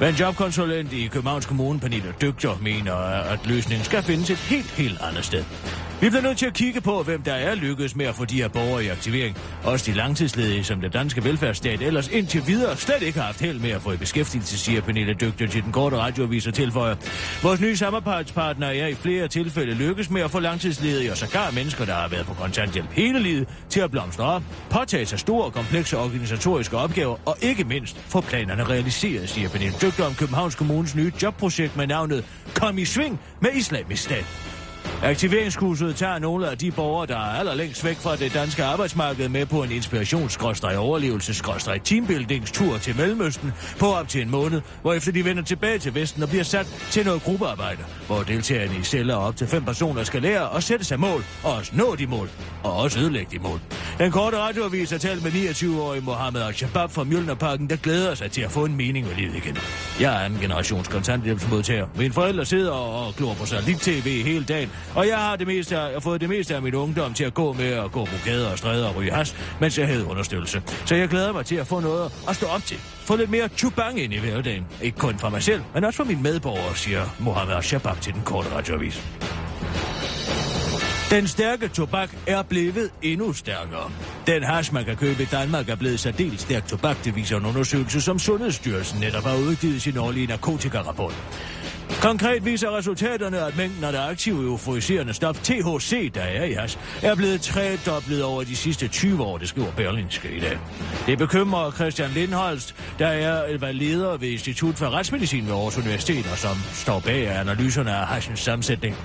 [0.00, 2.94] Men jobkonsulent i Københavns Kommune, Pernille Dygter, mener,
[3.32, 5.44] at løsningen skal findes et helt, helt andet sted.
[6.00, 8.34] Vi bliver nødt til at kigge på, hvem der er lykkedes med at få de
[8.34, 9.36] her borgere i aktivering.
[9.64, 13.60] Også de langtidsledige, som den danske velfærdsstat ellers indtil videre slet ikke har haft held
[13.60, 16.96] med at få i beskæftigelse, siger Pernille Dygtig til den korte radioavis og tilføjer.
[17.42, 21.84] Vores nye samarbejdspartner er i flere tilfælde lykkes med at få langtidsledige og sågar mennesker,
[21.84, 25.52] der har været på kontanthjælp hele livet, til at blomstre op, påtage sig store og
[25.52, 30.94] komplekse organisatoriske opgaver og ikke mindst få planerne realiseret, siger Pernille Dygtig om Københavns Kommunes
[30.94, 34.57] nye jobprojekt med navnet Kom i sving med islamisk stat.
[35.02, 39.46] Aktiveringskurset tager nogle af de borgere, der er allerlængst væk fra det danske arbejdsmarked med
[39.46, 40.36] på en inspirations
[40.76, 41.42] overlevelses
[41.84, 46.22] teambuildingstur til Mellemøsten på op til en måned, hvor efter de vender tilbage til Vesten
[46.22, 50.22] og bliver sat til noget gruppearbejde, hvor deltagerne i celler op til fem personer skal
[50.22, 52.30] lære at sætte sig mål, og også nå de mål,
[52.62, 53.60] og også ødelægge de mål.
[53.98, 58.42] Den korte radioavis har talt med 29-årige Mohammed Al-Shabaab fra Mjølnerparken, der glæder sig til
[58.42, 59.58] at få en mening med livet igen.
[60.00, 61.86] Jeg er en generations kontanthjælpsmodtager.
[61.96, 65.46] Mine forældre sidder og glor på sig lidt tv hele dagen, og jeg har det
[65.46, 67.92] meste af, jeg har fået det meste af min ungdom til at gå med at
[67.92, 70.62] gå på gader og stræder og ryge has, mens jeg havde understøttelse.
[70.84, 72.76] Så jeg glæder mig til at få noget at stå op til.
[72.80, 74.66] Få lidt mere chubang ind i hverdagen.
[74.82, 78.22] Ikke kun for mig selv, men også for mine medborgere, siger Mohammed Shabab til den
[78.24, 79.02] korte radioavis.
[81.10, 83.90] Den stærke tobak er blevet endnu stærkere.
[84.26, 87.46] Den hash, man kan købe i Danmark, er blevet særdeles stærk tobak, det viser en
[87.46, 91.14] undersøgelse, som Sundhedsstyrelsen netop har udgivet sin årlige narkotikarapport.
[92.02, 96.78] Konkret viser resultaterne, at mængden af det aktive euforiserende stof THC, der er i hash,
[97.02, 100.58] er blevet tredoblet over de sidste 20 år, det skriver Berlingske i dag.
[101.06, 106.26] Det bekymrer Christian Lindholst, der er var leder ved Institut for Retsmedicin ved Aarhus Universitet,
[106.32, 108.96] og som står bag analyserne af hashens sammensætning.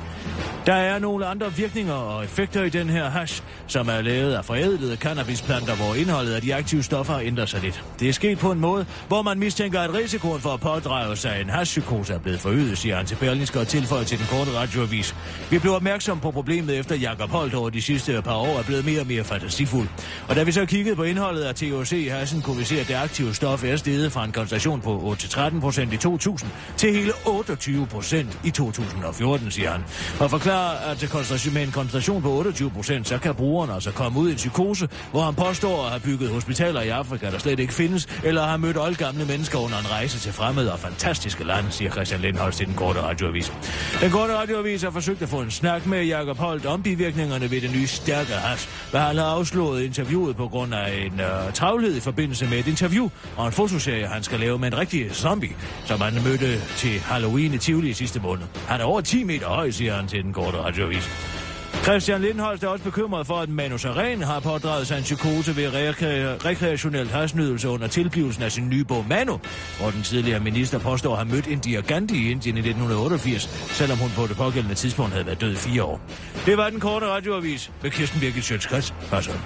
[0.66, 4.46] Der er nogle andre virkninger og effekter i den her hash, som er lavet af
[4.46, 7.84] forædlede cannabisplanter, hvor indholdet af de aktive stoffer ændrer sig lidt.
[8.00, 11.42] Det er sket på en måde, hvor man mistænker, at risikoen for at pådrage sig
[11.42, 15.16] en hashpsykose er blevet forøget, siger han til Berlingske og tilføjer til den korte radioavis.
[15.50, 18.86] Vi blev opmærksom på problemet efter Jakob Holt over de sidste par år er blevet
[18.86, 19.88] mere og mere fantasifuld.
[20.28, 22.88] Og da vi så kiggede på indholdet af THC i hashen, kunne vi se, at
[22.88, 27.12] det aktive stof er steget fra en koncentration på 8-13 procent i 2000 til hele
[27.26, 29.82] 28 procent i 2014, siger han.
[30.20, 34.28] Og forklarer, at med en koncentration på 28 procent, så kan brugeren altså komme ud
[34.28, 37.74] i en psykose, hvor han påstår at have bygget hospitaler i Afrika, der slet ikke
[37.74, 41.92] findes, eller har mødt oldgamle mennesker under en rejse til fremmede og fantastiske lande, siger
[41.92, 43.54] Christian Lindholst til den korte radioavis.
[44.02, 47.62] Den korte radioavis har forsøgt at få en snak med Jakob Holt om bivirkningerne ved
[47.62, 51.96] det nye stærke has, hvad han har afslået interviewet på grund af en øh, travlhed
[51.98, 55.56] i forbindelse med et interview og en fotoserie, han skal lave med en rigtig zombie,
[55.86, 58.44] som han mødte til Halloween i Tivoli i sidste måned.
[58.68, 61.43] Han er over 10 meter høj, siger han til den korte radioavis.
[61.84, 65.68] Christian Lindholst er også bekymret for, at Manu Saren har pådraget sig en psykose ved
[65.68, 69.40] rekre- rekreationelt hasnydelse under tilblivelsen af sin nye bog Manu,
[69.80, 73.44] hvor den tidligere minister påstår at have mødt Indira Gandhi i Indien i 1988,
[73.78, 76.02] selvom hun på det pågældende tidspunkt havde været død i fire år.
[76.46, 78.94] Det var den korte radioavis med Kirsten Birgit Sjøtskrets.
[79.12, 79.40] Hørsholm.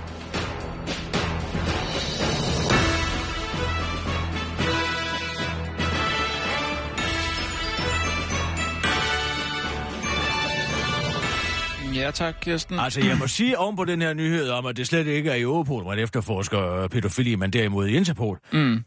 [11.97, 12.79] Ja tak, Kirsten.
[12.79, 15.35] Altså, jeg må sige oven på den her nyhed om, at det slet ikke er
[15.35, 18.39] i Europol, man efterforsker pædofili, men derimod i Interpol.
[18.53, 18.83] Mm.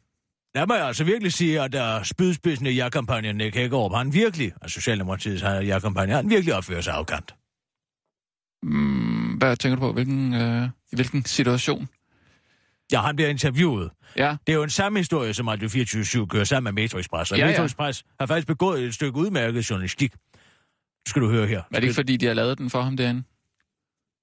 [0.55, 4.53] Der må jeg altså virkelig sige, at der spydspidsen i ja-kampagnen Nick Hækkerup, han virkelig,
[4.63, 7.35] altså Socialdemokratiets ja-kampagne, han virkelig opfører sig afkant.
[8.63, 9.93] Mm, hvad tænker du på?
[9.93, 11.89] Hvilken, øh, I hvilken situation?
[12.93, 13.91] Ja, han bliver interviewet.
[14.17, 14.37] Ja.
[14.47, 17.33] Det er jo en samme historie, som Radio 24 kører sammen med Metro Express.
[17.33, 17.53] Og Ja, ja, ja.
[17.53, 20.13] Metro Express har faktisk begået et stykke udmærket journalistik.
[21.09, 21.59] Skal du høre her.
[21.59, 23.23] Er det ikke, fordi de har lavet den for ham derinde?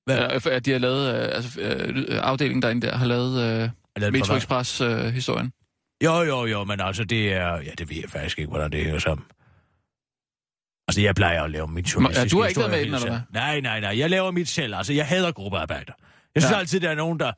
[0.05, 0.45] Hvad?
[0.51, 4.25] At de har lavet, øh, altså øh, afdelingen derinde der har lavet øh, lavet Metro
[4.27, 4.37] hvad?
[4.37, 5.51] Express-historien.
[6.03, 7.55] Jo, jo, jo, men altså det er...
[7.57, 9.25] Ja, det ved jeg faktisk ikke, hvordan det hænger sammen.
[10.87, 13.07] Altså, jeg plejer at lave mit journalistiske du har ikke været med i den, eller
[13.07, 13.19] tiden.
[13.33, 13.99] Nej, nej, nej.
[13.99, 14.75] Jeg laver mit selv.
[14.75, 15.93] Altså, jeg hader gruppearbejder.
[16.35, 16.55] Jeg synes Ja.
[16.55, 16.59] ja.
[16.59, 17.31] altid, der er nogen, der...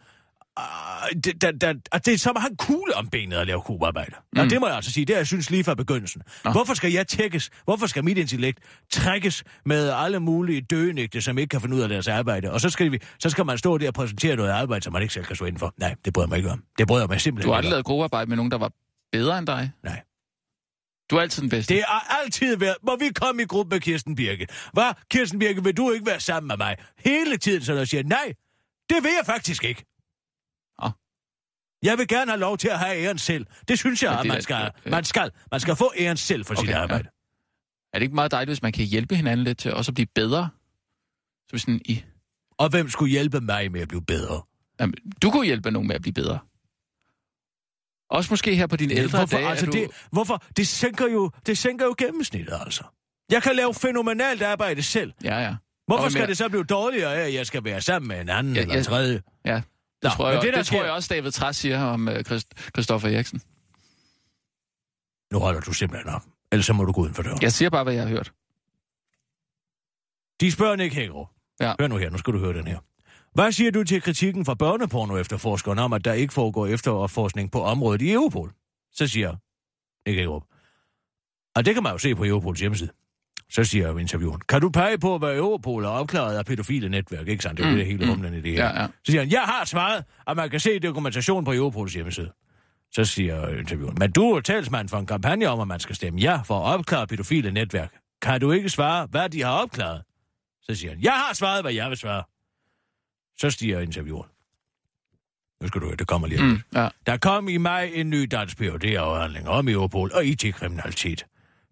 [0.60, 4.16] Uh, det, der, der, at det er have en kugle om benet at lave gruppearbejder.
[4.34, 4.40] Mm.
[4.40, 6.22] Og det må jeg altså sige, det har jeg synes lige fra begyndelsen.
[6.46, 6.52] Nå.
[6.52, 7.50] Hvorfor skal jeg tækkes?
[7.64, 8.60] Hvorfor skal mit intellekt
[8.92, 12.52] trækkes med alle mulige døgenægte, som ikke kan finde ud af deres arbejde?
[12.52, 15.02] Og så skal, vi, så skal man stå der og præsentere noget arbejde, som man
[15.02, 15.74] ikke selv kan stå inden for.
[15.78, 16.64] Nej, det bryder jeg mig ikke om.
[16.78, 18.72] Det bryder jeg mig simpelthen Du har aldrig lavet gruppearbejde med nogen, der var
[19.12, 19.72] bedre end dig?
[19.84, 20.02] Nej.
[21.10, 21.74] Du er altid den bedste.
[21.74, 24.48] Det har altid været, må vi komme i gruppe med Kirsten Birke.
[24.74, 26.76] Hvad, Kirsten Birke, vil du ikke være sammen med mig?
[27.06, 28.34] Hele tiden, så der siger, nej,
[28.90, 29.86] det vil jeg faktisk ikke.
[31.84, 33.46] Jeg vil gerne have lov til at have æren selv.
[33.68, 35.32] Det synes jeg, Men at man skal, øh, man skal.
[35.52, 36.84] Man skal få æren selv for okay, sit Okay, ja.
[36.84, 37.10] arbejde.
[37.94, 40.08] Er det ikke meget dejligt, hvis man kan hjælpe hinanden lidt til også at blive
[40.16, 40.50] bedre?
[41.52, 42.04] Så sådan i...
[42.58, 44.42] Og hvem skulle hjælpe mig med at blive bedre?
[44.80, 46.40] Jamen, du kunne hjælpe nogen med at blive bedre.
[48.10, 49.78] Også måske her på dine ældre hvorfor, dage, altså er du...
[49.78, 50.44] det, hvorfor?
[50.58, 52.84] Det sænker, jo, det sænker jo gennemsnittet, altså.
[53.32, 55.14] Jeg kan lave fænomenalt arbejde selv.
[55.24, 55.56] Ja, ja.
[55.88, 58.30] Hvorfor skal med- det så blive dårligere af, at jeg skal være sammen med en
[58.30, 58.80] anden Ja, eller ja.
[58.80, 59.22] en tredje?
[59.46, 59.62] Ja,
[60.04, 62.08] Nå, tror, jeg, men det, der det tror sker- jeg også, David Træs siger om
[62.08, 62.14] uh,
[62.76, 63.42] Christoffer Eriksen.
[65.34, 66.22] Nu holder du simpelthen op.
[66.52, 67.42] Ellers så må du gå uden for døren.
[67.42, 68.32] Jeg siger bare, hvad jeg har hørt.
[70.42, 71.28] De spørger Nick Hækkerup.
[71.60, 71.74] Ja.
[71.80, 72.80] Hør nu her, nu skal du høre den her.
[73.34, 77.62] Hvad siger du til kritikken fra børneporno efterforskerne om, at der ikke foregår efterforskning på
[77.64, 78.54] området i Europol?
[78.92, 79.30] Så siger
[80.10, 80.44] Nick Hækkerup.
[81.56, 82.90] Og det kan man jo se på Europols hjemmeside.
[83.52, 87.28] Så siger intervieweren, kan du pege på, hvad Europol har opklaret af pædofile netværk?
[87.28, 87.58] Ikke sandt?
[87.58, 88.12] Det er jo Mm, det hele mm.
[88.12, 88.66] humlen i det her.
[88.66, 88.88] Ja, ja.
[88.88, 92.32] Så siger han, jeg har svaret, at man kan se dokumentation på Europols hjemmeside.
[92.92, 96.20] Så siger intervieweren, men du er talsmand for en kampagne om, at man skal stemme
[96.20, 97.94] ja for at opklare pædofile netværk.
[98.22, 100.02] Kan du ikke svare, hvad de har opklaret?
[100.62, 102.24] Så siger han, jeg har svaret, hvad jeg vil svare.
[103.38, 104.30] Så stiger intervieweren.
[105.62, 106.90] Nu skal du høre, det kommer lige Mm, ja.
[107.06, 111.26] Der kom i maj en ny dansk phd afhandling om Europol og IT-kriminalitet.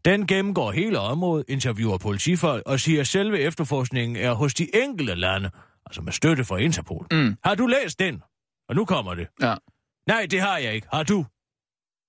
[0.08, 5.16] Den gennemgår hele området, interviewer politifolk og siger, at selve efterforskningen er hos de enkelte
[5.16, 5.52] lande,
[5.86, 7.08] altså med støtte fra Interpol.
[7.12, 7.38] Mm.
[7.44, 8.24] Har du læst den?
[8.70, 9.28] Og nu kommer det.
[9.42, 9.56] Ja.
[10.08, 10.88] Nej, det har jeg ikke.
[10.94, 11.26] Har du?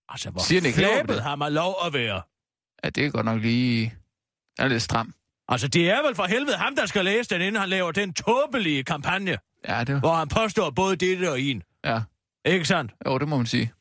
[0.08, 1.22] Altså, hvor Siger det?
[1.22, 2.22] har man lov at være?
[2.84, 3.94] ja, det er godt nok lige...
[4.56, 5.14] Det er lidt stram.
[5.48, 8.12] Altså, det er vel for helvede ham, der skal læse den, inden han laver den
[8.14, 11.62] tåbelige kampagne, Ja, det, hvor han påstår både dette og en.
[11.84, 12.02] ja.
[12.44, 12.92] Ikke sandt?
[13.06, 13.72] Jo, det må man sige.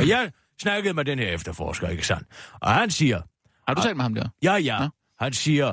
[0.00, 2.28] Og jeg snakkede med den her efterforsker, ikke sandt?
[2.60, 3.22] Og han siger,
[3.70, 4.28] Har du talt med ham der?
[4.42, 4.88] ja, ja,
[5.20, 5.72] han siger,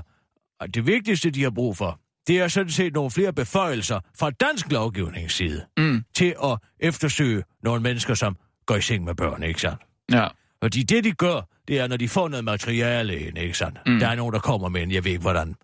[0.60, 4.30] at det vigtigste, de har brug for, det er sådan set nogle flere beføjelser fra
[4.32, 6.04] dansk lovgivnings side Mm.
[6.16, 9.82] til at eftersøge nogle mennesker, som går i seng med børn, ikke sandt?
[10.12, 10.28] Ja.
[10.64, 13.80] Fordi det, de gør, det er, når de får noget materiale ind, ikke sandt?
[13.86, 14.00] Mm.
[14.00, 15.56] Der er nogen, der kommer med en, jeg ved ikke, hvordan,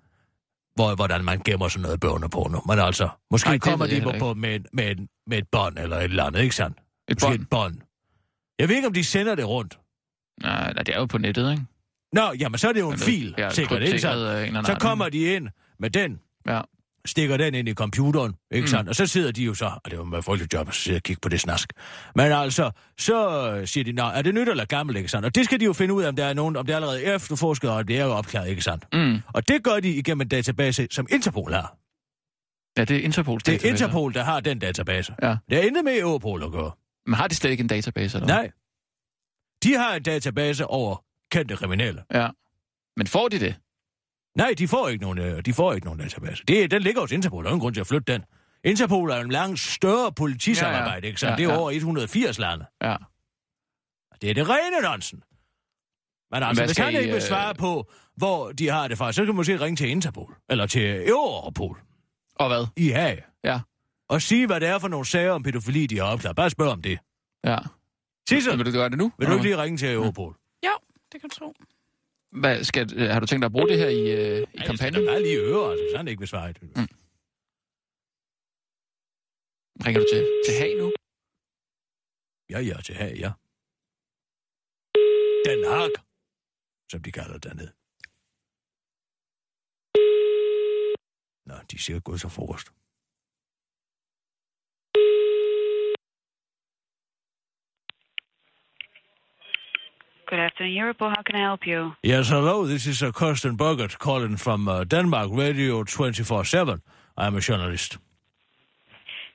[0.75, 2.61] hvor, hvordan man gemmer sådan noget børne på nu.
[2.67, 4.95] Men altså, måske Nej, kommer de på, med, med,
[5.27, 6.77] med et bånd eller et eller andet, ikke sandt?
[7.07, 7.41] Et Måske bånd?
[7.41, 7.77] et bånd.
[8.59, 9.79] Jeg ved ikke, om de sender det rundt.
[10.41, 11.63] Nej, det er jo på nettet, ikke?
[12.13, 14.21] Nå, jamen så er det jo en Men det- fil, ja, sikkert, ikke sandt?
[14.21, 15.47] en anden Så kommer de ind
[15.79, 16.61] med den, Ja.
[17.05, 18.67] stikker den ind i computeren, ikke Mm.
[18.67, 18.89] sandt?
[18.89, 21.03] Og så sidder de jo så, og det var med frygteligt job at sidde og
[21.03, 21.73] kigge på det snask.
[22.15, 25.25] Men altså, så øh, siger de, nå, er det nyt eller gammelt, ikke sandt?
[25.25, 26.77] Og det skal de jo finde ud af, om der er nogen, om det er
[26.77, 28.85] allerede efterforsket, og det er jo opklaret, ikke sandt?
[28.93, 29.19] Mm.
[29.33, 31.77] Og det gør de igennem en database, som Interpol har.
[32.77, 33.83] Ja, det er Interpols Det er database.
[33.85, 35.15] Interpol, der har den database.
[35.21, 35.37] Ja.
[35.49, 36.71] Det er intet med Europol at gøre.
[37.05, 38.27] Men har de slet ikke en database, eller?
[38.27, 38.51] Nej.
[39.63, 41.02] De har en database over
[41.33, 42.03] kendte kriminelle.
[42.13, 42.27] Ja.
[42.97, 43.55] Men får de det?
[44.37, 46.43] Nej, de får ikke nogen, øh, de får ikke nogen database.
[46.47, 48.23] Det, den ligger hos Interpol, der er ingen grund til at flytte den.
[48.63, 51.07] Interpol er en langt større politisamarbejde, Ja, ja.
[51.07, 51.31] ikke sandt?
[51.31, 51.59] Ja, det er ja.
[51.59, 52.65] over 180 lande.
[52.83, 52.95] Ja.
[54.21, 55.23] Det er det rene nonsen.
[56.31, 58.97] Men altså, hvad hvis han I, ikke vil øh, svare på, hvor de har det
[58.97, 61.79] fra, så kan man måske ringe til Interpol, eller til Europol
[62.35, 62.67] Og hvad?
[62.77, 63.59] i Haag, Ja.
[64.09, 66.35] og sige, hvad det er for nogle sager om pædofili, de har opklaret.
[66.35, 66.99] Bare spørg om det.
[67.45, 67.57] Ja.
[68.29, 69.11] Sissel, Vil du gøre det nu?
[69.17, 70.35] vil du ikke lige ringe til Europol?
[71.13, 71.53] Det kan du tro.
[72.41, 74.65] Hvad, skal, øh, har du tænkt dig at bruge det her i, øh, i skal
[74.67, 75.05] kampagnen?
[75.05, 76.53] da bare lige øre, altså, hvis han ikke vil svare.
[76.61, 76.87] Mm.
[79.85, 80.87] Ringer du til, til Haag nu?
[82.53, 83.31] Ja, ja, til Haag, ja.
[85.49, 85.91] Den Haag,
[86.91, 87.71] som de kalder det dernede.
[91.45, 92.67] Nå, de er sikkert gået så frokost.
[100.33, 101.09] Good afternoon, Europol.
[101.15, 101.93] How can I help you?
[102.01, 106.81] Yes, hello, this is uh, Kirsten Burgert calling from uh, Denmark Radio 24-7.
[107.15, 107.99] I'm a journalist.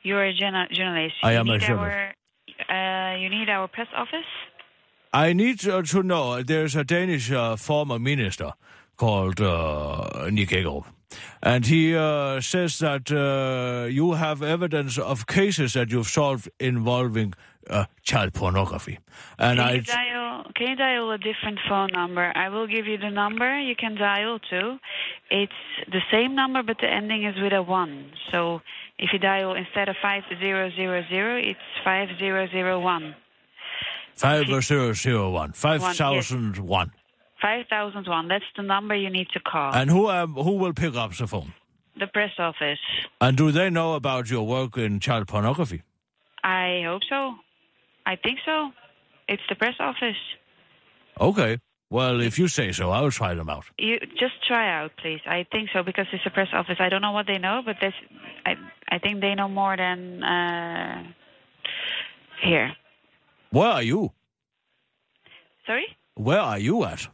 [0.03, 1.15] You're a journa- journalist.
[1.23, 2.17] I You am a journalist.
[2.69, 4.27] Our, uh, you need our press office?
[5.13, 8.55] I need uh, to know, there's a Danish uh, former minister
[8.97, 10.53] called uh, Nick.
[11.41, 17.35] And he uh, says that uh, you have evidence of cases that you've solved involving
[17.69, 18.99] uh, child pornography.
[19.39, 19.73] And Can I...
[19.75, 22.33] you, dial, can you dial a different phone number?
[22.35, 24.79] I will give you the number you can dial to.
[25.31, 25.53] It's
[25.91, 28.13] the same number, but the ending is with a 1.
[28.33, 28.61] So
[28.99, 33.15] if you dial instead of 5000, it's 5001.
[34.17, 36.93] 5001, 5001.
[37.41, 38.29] 5001.
[38.29, 39.73] That's the number you need to call.
[39.73, 41.55] And who um, who will pick up the phone?
[41.99, 42.79] the press office.
[43.21, 45.83] And do they know about your work in child pornography?
[46.43, 47.35] I hope so.
[48.13, 48.57] I think so.
[49.33, 50.21] It's the press office.
[51.21, 51.53] Okay.
[51.91, 53.65] Well, if you say so, I'll try them out.
[53.79, 55.21] You just try out, please.
[55.27, 56.77] I think so because it's a press office.
[56.81, 57.97] I don't know what they know, but that's,
[58.51, 58.53] I
[58.95, 61.03] I think they know more than uh,
[62.43, 62.69] here.
[63.51, 64.13] Where are you?
[65.67, 67.09] Sorry, Where are you at?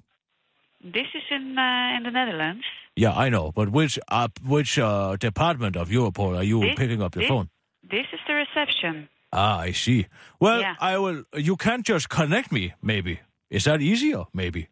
[0.96, 2.64] this is in uh, in the Netherlands.
[2.96, 7.02] Yeah, I know, but which uh, which uh, department of Europol are you This- picking
[7.02, 7.48] up the this- phone?
[7.82, 9.08] This is the reception.
[9.36, 10.06] Ah, I see.
[10.40, 10.74] Well, Yeah.
[10.94, 11.24] I will.
[11.48, 13.18] You can't just connect me, maybe.
[13.50, 14.66] Is that easier, maybe?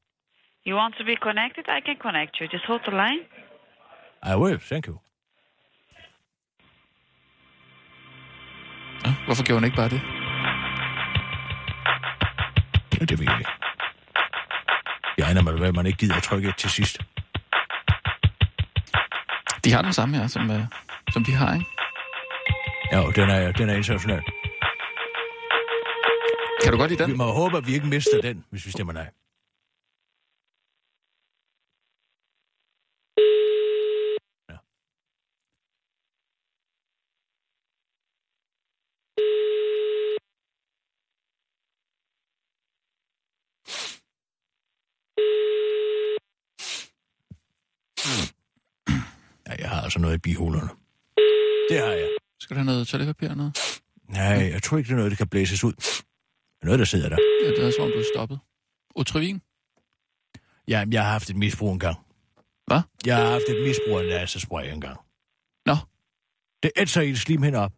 [0.66, 1.64] You want to be connected?
[1.68, 2.46] I can connect you.
[2.48, 3.24] Just hold the line.
[4.22, 4.98] I will, thank you.
[9.04, 10.00] Ja, hvorfor gjorde hun ikke bare det?
[13.00, 13.50] Ja, det ved jeg ikke.
[15.18, 16.98] Jeg regner med, at man ikke gider at trykke til sidst.
[19.64, 20.60] De har den samme her, som, øh,
[21.12, 21.66] som de har, ikke?
[22.92, 24.22] Ja, den er, den er international.
[26.62, 27.18] Kan du godt lide Vi den?
[27.18, 29.10] må håbe, at vi ikke mister den, hvis vi stemmer nej.
[34.48, 34.56] Ja.
[49.48, 50.68] Ja, jeg har altså noget i bihulerne.
[51.70, 52.08] Det har jeg.
[52.40, 53.58] Skal du have noget toiletpapir eller noget?
[54.08, 55.72] Nej, jeg tror ikke, det er noget, der kan blæses ud.
[56.62, 57.18] Det er noget, der sidder der.
[57.44, 58.38] Ja, det er som om, du er stoppet.
[58.96, 59.42] Utrivin?
[60.68, 61.96] Ja, jeg har haft et misbrug engang.
[62.66, 62.80] Hvad?
[63.06, 64.98] Jeg har haft et misbrug af nasespray engang.
[65.66, 65.76] Nå,
[66.62, 67.72] Det ætser en slimhinde op.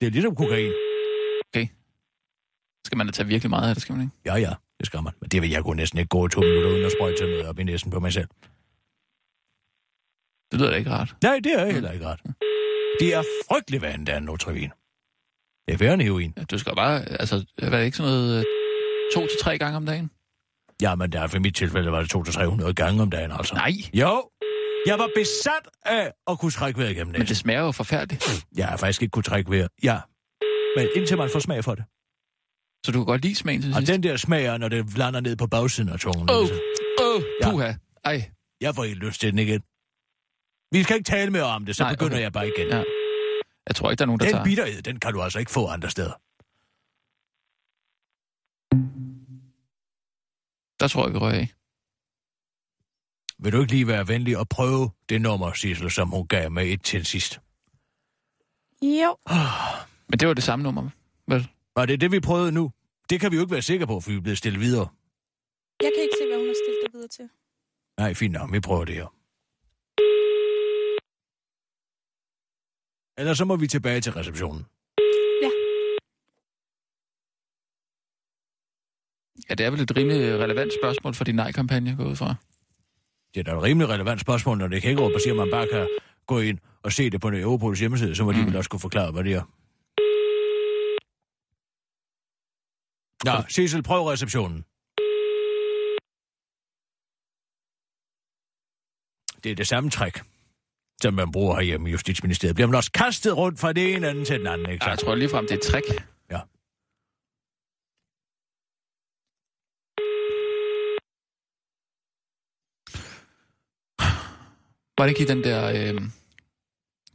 [0.00, 0.72] Det er ligesom kokain.
[1.48, 1.66] okay.
[2.86, 4.16] Skal man da tage virkelig meget af det, skal man ikke?
[4.24, 5.12] Ja, ja, det skal man.
[5.20, 7.46] Men det vil jeg kunne næsten ikke gå i to minutter uden at sprøjte noget
[7.48, 8.28] op i næsen på mig selv.
[10.50, 11.16] Det lyder da ikke rart.
[11.22, 12.20] Nej, det er heller ikke ret.
[13.00, 14.70] Det er frygtelig vand, der er Notrivin.
[15.68, 16.32] Værre end heroin.
[16.36, 18.44] Ja, du skal bare, altså, hvad er det ikke sådan noget, øh,
[19.14, 20.10] to til tre gange om dagen?
[20.82, 23.54] Ja, men der for mit tilfælde var det 200-300 gange om dagen, altså.
[23.54, 24.30] Nej, Jo,
[24.86, 27.28] jeg var besat af at kunne trække vejret igennem men næsen.
[27.28, 28.46] det smager jo forfærdeligt.
[28.56, 29.68] Jeg har faktisk ikke kunne trække vejret.
[29.82, 29.98] Ja,
[30.76, 31.84] men indtil man får smag for det.
[32.86, 33.92] Så du kan godt lide smagen til Og sidst?
[33.92, 36.30] den der smager, når det lander ned på bagsiden af tungen.
[36.30, 36.54] Åh, altså.
[37.02, 37.50] åh, Ja.
[37.50, 37.72] puha.
[38.04, 39.60] Ej, Jeg får ikke lyst til den igen.
[40.72, 42.22] Vi skal ikke tale mere om det, så Nej, Nej, begynder okay.
[42.22, 42.68] jeg bare igen.
[42.68, 42.82] Ja.
[43.66, 44.44] Jeg tror ikke, der er nogen, der Den tager.
[44.44, 46.12] bitterhed, den kan du altså ikke få andre steder.
[50.80, 51.48] Der tror jeg, vi rører af.
[53.38, 56.66] Vil du ikke lige være venlig og prøve det nummer, Sissel, som hun gav med
[56.66, 57.40] et til sidst?
[58.82, 59.16] Jo.
[60.08, 60.90] Men det var det samme nummer,
[61.28, 61.48] vel?
[61.76, 62.72] Var det det, vi prøvede nu?
[63.10, 64.88] Det kan vi jo ikke være sikre på, for vi er blevet stillet videre.
[65.82, 67.28] Jeg kan ikke se, hvad hun har stillet dig videre til.
[67.98, 69.12] Nej, fint nok, vi prøver det her.
[73.18, 74.66] Eller så må vi tilbage til receptionen.
[79.48, 82.34] Ja, det er vel et rimelig relevant spørgsmål for din nej-kampagne, går ud fra.
[83.34, 85.36] Det er da et rimelig relevant spørgsmål, når det kan ikke råbe og siger, at
[85.36, 85.88] man bare kan
[86.26, 88.38] gå ind og se det på Europols hjemmeside, så må mm.
[88.38, 89.42] de vel også kunne forklare, hvad det er.
[93.24, 94.64] Nå, Cecil, prøv receptionen.
[99.44, 100.20] Det er det samme træk,
[101.06, 102.54] som man bruger herhjemme i Justitsministeriet.
[102.54, 105.14] Bliver man også kastet rundt fra det ene ende til den anden, ikke jeg tror
[105.14, 105.86] ligefrem, det er et trick.
[106.30, 106.40] Ja.
[114.98, 116.00] Var det ikke i den der øh,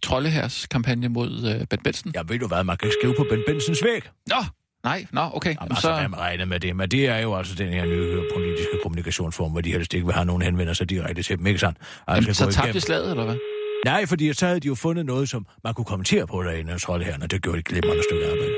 [0.03, 2.11] troldehærs kampagne mod øh, Ben Benson?
[2.15, 4.01] Ja, ved du hvad, man kan skrive på Ben Bensens væg.
[4.27, 4.35] Nå,
[4.83, 5.49] nej, nå, okay.
[5.49, 6.75] Jamen, Jamen, altså, så, hvad man regner med det.
[6.75, 10.15] Men det er jo altså den her nye politiske kommunikationsform, hvor de helst ikke vil
[10.15, 11.77] have nogen henvender sig direkte til dem, ikke sandt?
[12.07, 13.60] jamen, Altså, så gå tabte slaget, eller hvad?
[13.85, 17.05] Nej, fordi så havde de jo fundet noget, som man kunne kommentere på derinde, det
[17.05, 18.55] her, og det gjorde de glimrende stykke arbejde.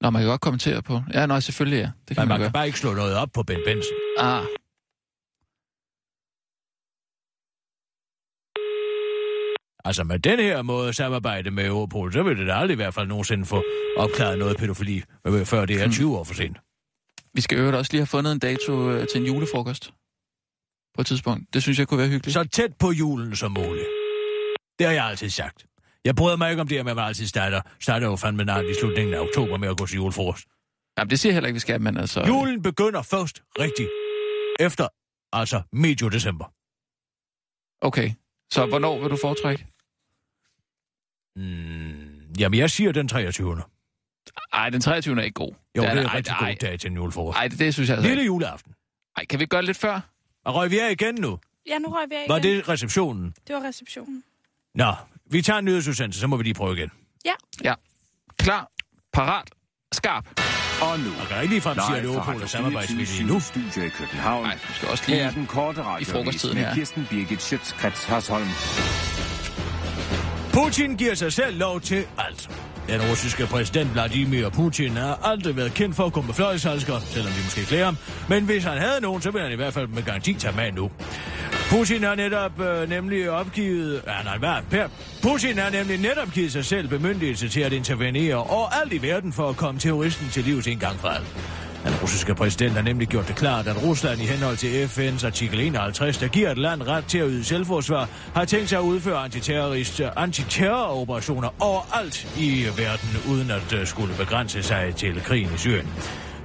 [0.00, 1.00] Nå, man kan godt kommentere på.
[1.14, 1.90] Ja, nej, selvfølgelig ja.
[2.08, 2.48] Det kan Men man, man gøre.
[2.48, 3.96] kan bare ikke slå noget op på Ben Benson.
[4.18, 4.44] Ah,
[9.84, 12.76] Altså med den her måde at samarbejde med Europol, så vil det da aldrig i
[12.76, 13.64] hvert fald nogensinde få
[13.96, 16.56] opklaret noget pædofili, øh, før det er 20 år for sent.
[17.34, 19.90] vi skal øvrigt også lige have fundet en dato øh, til en julefrokost.
[20.94, 21.54] På et tidspunkt.
[21.54, 22.32] Det synes jeg kunne være hyggeligt.
[22.34, 23.86] Så tæt på julen som muligt.
[24.78, 25.66] Det har jeg altid sagt.
[26.04, 28.44] Jeg bryder mig ikke om det her med, at man altid starter, starter jo fandme
[28.44, 30.44] nart i slutningen af oktober med at gå til julefrokost.
[30.98, 32.24] Jamen, det siger jeg heller ikke, vi skal, men altså...
[32.26, 33.88] Julen begynder først rigtigt
[34.60, 34.88] efter,
[35.32, 36.44] altså medio december.
[37.86, 38.10] Okay.
[38.52, 39.66] Så hvornår vil du foretrække?
[41.36, 43.62] Mm, jamen, jeg siger den 23.
[44.52, 45.18] Ej, den 23.
[45.18, 45.52] er ikke god.
[45.76, 47.38] Jo, det er en ej, rigtig ej, god dag til en julefrokost.
[47.38, 48.26] Ej, det, det synes jeg altså Lille ikke.
[48.26, 48.74] juleaften.
[49.16, 50.00] Ej, kan vi gøre det lidt før?
[50.44, 51.38] Og røg vi af igen nu?
[51.66, 52.28] Ja, nu røg vi af igen.
[52.28, 53.34] Var det receptionen?
[53.46, 54.24] Det var receptionen.
[54.74, 54.94] Nå,
[55.30, 56.90] vi tager en nyhedsudsendelse, så må vi lige prøve igen.
[57.24, 57.32] Ja.
[57.64, 57.74] Ja.
[58.38, 58.68] Klar,
[59.12, 59.50] parat,
[59.92, 60.40] skarp.
[60.82, 63.38] Og nu, Man kan ikke ligefrem sige, at Europol er samarbejdsvillige nu.
[63.40, 64.42] 24 Studio i København.
[64.44, 65.24] Nej, du skal også Her lige...
[65.24, 66.74] er den korte radioavis frokosttiden med her.
[66.74, 68.48] Kirsten Birgit Schøtzgrads Hasholm.
[70.52, 72.50] Putin giver sig selv lov til alt.
[72.88, 77.32] Den russiske præsident Vladimir Putin har aldrig været kendt for at gå med fløjshalsker, selvom
[77.32, 77.96] vi måske klæder ham.
[78.28, 80.72] Men hvis han havde nogen, så ville han i hvert fald med garanti tage med
[80.72, 80.90] nu.
[81.70, 84.02] Putin har netop øh, nemlig opgivet...
[84.06, 84.54] Ja, nej, hvad?
[84.70, 84.88] Per,
[85.22, 89.48] Putin har nemlig netop givet sig selv bemyndigelse til at intervenere overalt i verden for
[89.48, 91.36] at komme terroristen til livs en gang for alt.
[91.84, 95.60] Den russiske præsident har nemlig gjort det klart, at Rusland i henhold til FN's artikel
[95.60, 99.24] 51, der giver et land ret til at yde selvforsvar, har tænkt sig at udføre
[99.26, 105.88] antiterrorist- antiterroroperationer overalt i verden, uden at øh, skulle begrænse sig til krigen i Syrien.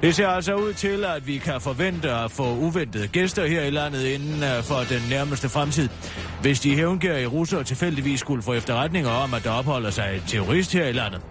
[0.02, 3.70] Det ser altså ud til, at vi kan forvente at få uventede gæster her i
[3.70, 5.90] landet inden øh, for den nærmeste fremtid.
[6.42, 10.74] Hvis de hævngærige russere tilfældigvis skulle få efterretninger om, at der opholder sig et terrorist
[10.74, 11.22] her i landet.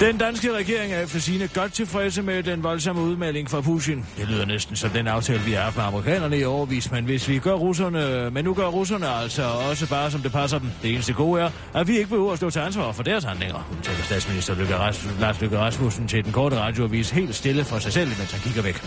[0.00, 4.06] Den danske regering er efter sine godt tilfredse med den voldsomme udmelding fra Putin.
[4.18, 7.28] Det lyder næsten som den aftale, vi har haft med amerikanerne i overvis, men hvis
[7.28, 10.70] vi gør russerne, men nu gør russerne altså også bare som det passer dem.
[10.82, 13.70] Det eneste gode er, at vi ikke behøver at stå til ansvar for deres handlinger,
[13.78, 17.92] udtaler statsminister Løkke Ras- Lars Løkke Rasmussen til den korte radioavis helt stille for sig
[17.92, 18.82] selv, mens han kigger væk.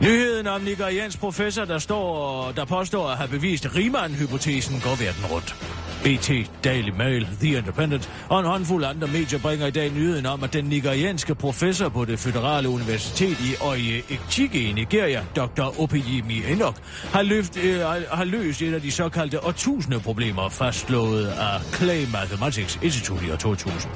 [0.00, 5.56] Nyheden om nigeriansk professor, der, står, der påstår at have bevist Riemann-hypotesen, går verden rundt.
[6.04, 6.30] BT,
[6.64, 10.52] Daily Mail, The Independent og en håndfuld andre medier bringer i dag nyheden om, at
[10.52, 15.80] den nigerianske professor på det føderale universitet i Oye Ekchike i Nigeria, Dr.
[15.80, 16.76] Opeyemi Enoch,
[17.12, 17.80] har, løft, øh,
[18.10, 23.36] har løst et af de såkaldte årtusinde problemer fastslået af Clay Mathematics Institute i år
[23.36, 23.92] 2000.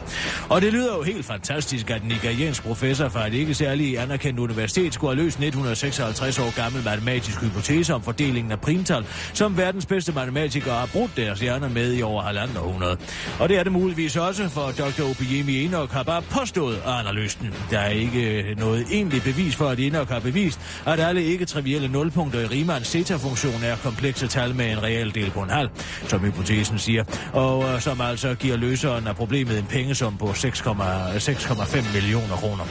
[0.48, 4.40] Og det lyder jo helt fantastisk, at en nigeriansk professor fra et ikke særlig anerkendt
[4.40, 9.56] universitet skulle have løst en 156 år gammel matematisk hypotese om fordelingen af primtal, som
[9.56, 12.96] verdens bedste matematikere har brugt deres hjerner med i over halvanden århundrede.
[13.40, 15.10] Og det er det muligvis også, for Dr.
[15.10, 17.54] Obiemi Enoch har bare påstået, af han.
[17.70, 21.88] Der er ikke øh, noget egentligt bevis for, at Enoch har bevist, at alle ikke-trivielle
[21.88, 25.68] nulpunkter i Riemanns zeta-funktion er komplekse tal med en reel del på en halv,
[26.08, 31.94] som hypotesen siger, og øh, som altså giver løseren af problemet en pengesum på 6,5
[31.94, 32.64] millioner kroner.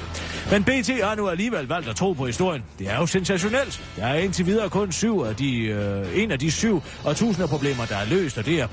[0.52, 2.64] Men BT har nu alligevel valgt at tro på historien.
[2.80, 3.82] Det er jo sensationelt.
[3.98, 7.48] Der er indtil videre kun syv af de, øh, en af de syv og tusinder
[7.48, 8.68] problemer, der er løst, og det er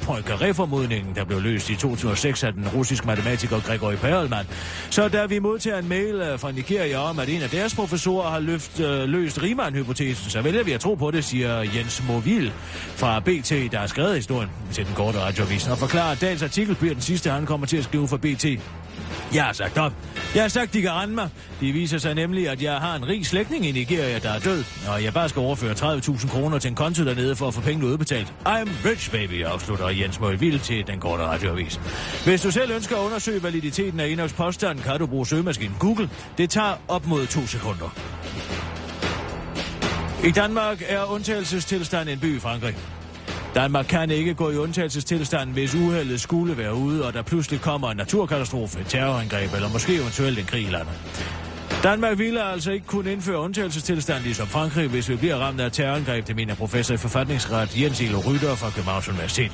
[0.45, 4.47] reformodningen, der blev løst i 2006 af den russiske matematiker Gregory Perelman.
[4.91, 8.31] Så da vi modtager en mail øh, fra Nigeria om, at en af deres professorer
[8.31, 12.53] har løft, øh, løst Riemann-hypotesen, så vælger vi at tro på det, siger Jens Movil
[12.97, 16.75] fra BT, der har skrevet historien til den korte radioavis, og forklarer, at dagens artikel
[16.75, 18.47] bliver den sidste, han kommer til at skrive for BT.
[19.35, 19.93] Jeg har sagt op.
[20.35, 21.29] Jeg har sagt, de kan rende mig.
[21.61, 24.65] Det viser sig nemlig, at jeg har en rig slægtning i Nigeria, der er død,
[24.89, 27.87] og jeg bare skal overføre 30.000 kroner til en konto dernede for at få pengene
[27.87, 28.33] udbetalt.
[28.47, 31.81] I'm rich, baby, afslutter Jens Møgvild til den korte radioavis.
[32.25, 36.11] Hvis du selv ønsker at undersøge validiteten af Enochs påstand, kan du bruge søgemaskinen Google.
[36.39, 37.99] Det tager op mod to sekunder.
[40.25, 42.77] I Danmark er undtagelsestilstand en by i Frankrig.
[43.55, 47.91] Danmark kan ikke gå i undtagelsestilstand, hvis uheldet skulle være ude, og der pludselig kommer
[47.91, 50.93] en naturkatastrofe, et terrorangreb eller måske eventuelt en krig i landet.
[51.83, 56.27] Danmark ville altså ikke kunne indføre undtagelsestilstand ligesom Frankrig, hvis vi bliver ramt af terrorangreb,
[56.27, 59.53] det mener professor i forfatningsret Jens Ilo Rytter fra Københavns Universitet.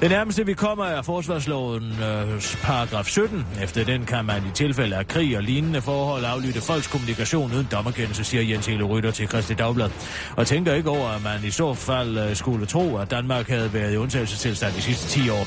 [0.00, 3.46] Det nærmeste vi kommer er forsvarslovens øh, paragraf 17.
[3.62, 7.68] Efter den kan man i tilfælde af krig og lignende forhold aflytte folks kommunikation uden
[7.72, 9.90] dommerkendelse, siger Jens Hele Rytter til Christi Dagblad.
[10.36, 13.74] Og tænker ikke over, at man i så fald øh, skulle tro, at Danmark havde
[13.74, 15.46] været i undtagelsestilstand de sidste 10 år.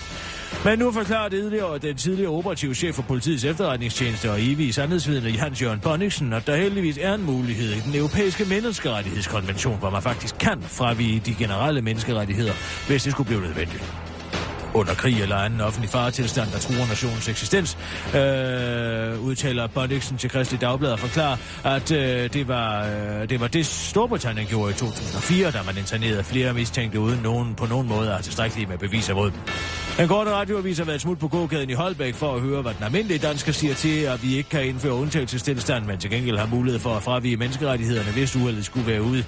[0.65, 5.61] Men nu forklarer tidligere den tidligere operative chef for politiets efterretningstjeneste og evige sandhedsvidende Hans
[5.61, 10.35] Jørgen Bonniksen, at der heldigvis er en mulighed i den europæiske menneskerettighedskonvention, hvor man faktisk
[10.39, 12.53] kan fravige de generelle menneskerettigheder,
[12.87, 14.10] hvis det skulle blive nødvendigt
[14.73, 17.77] under krig eller anden offentlig faretilstand, der truer nationens eksistens,
[18.15, 23.47] øh, udtaler Bonniksen til Kristelig Dagblad og forklarer, at øh, det, var, øh, det var
[23.47, 28.09] det Storbritannien gjorde i 2004, da man internerede flere mistænkte uden nogen på nogen måde
[28.09, 29.39] er tilstrækkelige med beviser mod dem.
[29.97, 32.83] Den korte radioavis har været smut på gågaden i Holbæk for at høre, hvad den
[32.83, 36.79] almindelige dansker siger til, at vi ikke kan indføre undtagelsestilstand, men til gengæld har mulighed
[36.79, 39.23] for at fravige menneskerettighederne, hvis uheldet skulle være ude.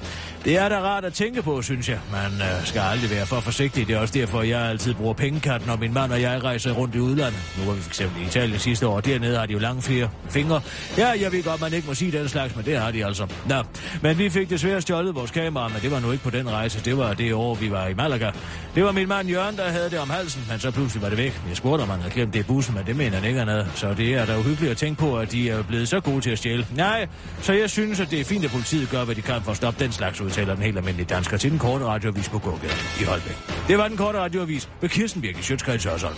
[0.46, 2.00] Det er da rart at tænke på, synes jeg.
[2.12, 3.88] Man øh, skal aldrig være for forsigtig.
[3.88, 6.96] Det er også derfor, jeg altid bruger pengekatten, når min mand og jeg rejser rundt
[6.96, 7.40] i udlandet.
[7.60, 9.00] Nu var vi fx i Italien sidste år.
[9.00, 10.62] Dernede har de jo lange flere fingre.
[10.98, 13.28] Ja, jeg ved godt, man ikke må sige den slags, men det har de altså.
[13.50, 13.56] Nå,
[14.02, 16.82] men vi fik desværre stjålet vores kamera, men det var nu ikke på den rejse.
[16.86, 18.32] Det var det år, vi var i Malaga.
[18.76, 21.18] Det var min mand Jørgen, der havde det om halsen, men så pludselig var det
[21.18, 21.42] væk.
[21.50, 23.68] Jeg spurgte, om han havde glemt det i bussen, men det mener han ikke, havde.
[23.76, 26.30] Så det er da uhyggeligt at tænke på, at de er blevet så gode til
[26.30, 26.68] at stjæle.
[26.76, 27.08] Nej,
[27.42, 29.58] så jeg synes, at det er fint, at politiet gør, hvad de kan for at
[29.58, 33.04] stoppe den slags, udtaler den helt almindelige dansker til den korte radioavis på gågaden i
[33.04, 33.38] Holbæk.
[33.68, 36.16] Det var den korte radioavis med Kirsten Birk i Sjøtskreds Hørsholm.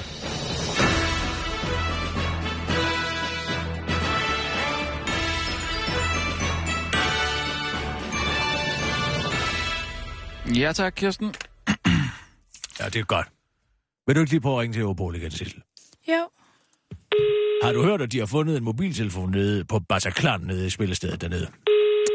[10.56, 11.34] Ja tak, Kirsten.
[12.80, 13.35] Ja, det er godt.
[14.08, 15.62] Vil du ikke lige prøve at ringe til Europol igen, Sissel?
[16.10, 16.30] Jo.
[17.64, 21.22] Har du hørt, at de har fundet en mobiltelefon nede på Bataclan nede i spillestedet
[21.22, 21.48] dernede?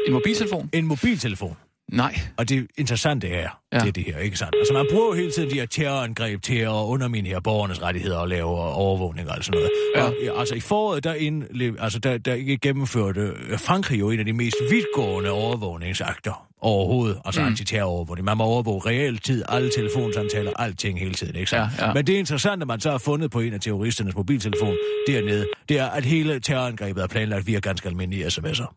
[0.07, 0.69] En mobiltelefon?
[0.73, 1.57] En mobiltelefon.
[1.91, 2.19] Nej.
[2.37, 3.79] Og det interessante er, ja.
[3.79, 4.55] det er det her, ikke sandt?
[4.59, 8.47] Altså man bruger hele tiden de her terrorangreb til at underminere borgernes rettigheder og lave
[8.59, 9.71] overvågning og sådan noget.
[9.95, 10.03] Ja.
[10.03, 11.43] Og, ja, altså i foråret, der, ind,
[11.79, 17.47] altså, der, der gennemførte Frankrig jo en af de mest vidtgående overvågningsakter overhovedet, altså mm.
[17.47, 18.25] antiterrorovervågning.
[18.25, 21.79] Man må overvåge realtid, alle telefonsamtaler, alting hele tiden, ikke sandt?
[21.79, 21.93] Ja, ja.
[21.93, 25.85] Men det interessante, man så har fundet på en af terroristernes mobiltelefon dernede, det er,
[25.85, 28.75] at hele terrorangrebet er planlagt via ganske almindelige sms'er.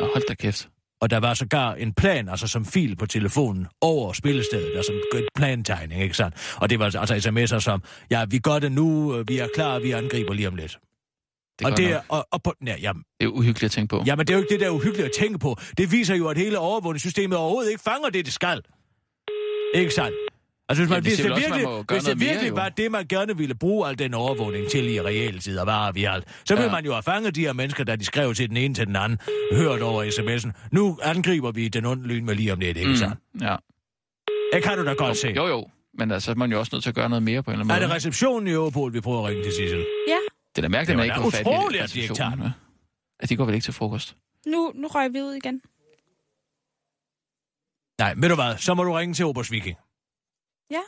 [0.00, 0.68] Nå, hold da kæft.
[1.00, 5.22] Og der var sågar en plan, altså som fil på telefonen, over spillestedet, altså en
[5.36, 6.56] plantegning, ikke sandt?
[6.56, 9.90] Og det var altså sms'er som, ja, vi gør det nu, vi er klar, vi
[9.90, 10.78] angriber lige om lidt.
[11.58, 14.02] Det og det er, og, og på, ja, jamen, det er uhyggeligt at tænke på.
[14.06, 15.56] Ja, men det er jo ikke det, der er uhyggeligt at tænke på.
[15.78, 18.60] Det viser jo, at hele overvågningssystemet overhovedet ikke fanger det, det skal.
[19.74, 20.16] Ikke sandt?
[20.68, 23.36] Altså, hvis, man, hvis det, virkelig, også, hvis det virkelig mere, var det, man gerne
[23.36, 26.72] ville bruge al den overvågning til i reelt og var vi alt, så ville ja.
[26.72, 28.96] man jo have fanget de her mennesker, der de skrev til den ene til den
[28.96, 29.18] anden,
[29.52, 30.68] hørt over sms'en.
[30.72, 32.96] Nu angriber vi den onde lyn med lige om lidt, ikke mm.
[32.96, 33.14] sandt?
[33.40, 33.56] Ja.
[34.52, 35.28] Det kan du da godt jo, se.
[35.28, 35.66] Jo, jo.
[35.98, 37.64] Men altså, man er jo også nødt til at gøre noget mere på en eller
[37.64, 37.84] anden måde.
[37.84, 39.86] Er det receptionen i Europol, vi prøver at ringe til Sissel?
[40.08, 40.16] Ja.
[40.56, 42.50] Det er da mærkeligt, at man ikke går fat i at de ikke tager den.
[43.20, 44.16] At de går vel ikke til frokost?
[44.46, 45.62] Nu, nu røg vi ud igen.
[47.98, 49.76] Nej, ved du hvad, så må du ringe til Obers Viking.
[50.70, 50.80] Ja.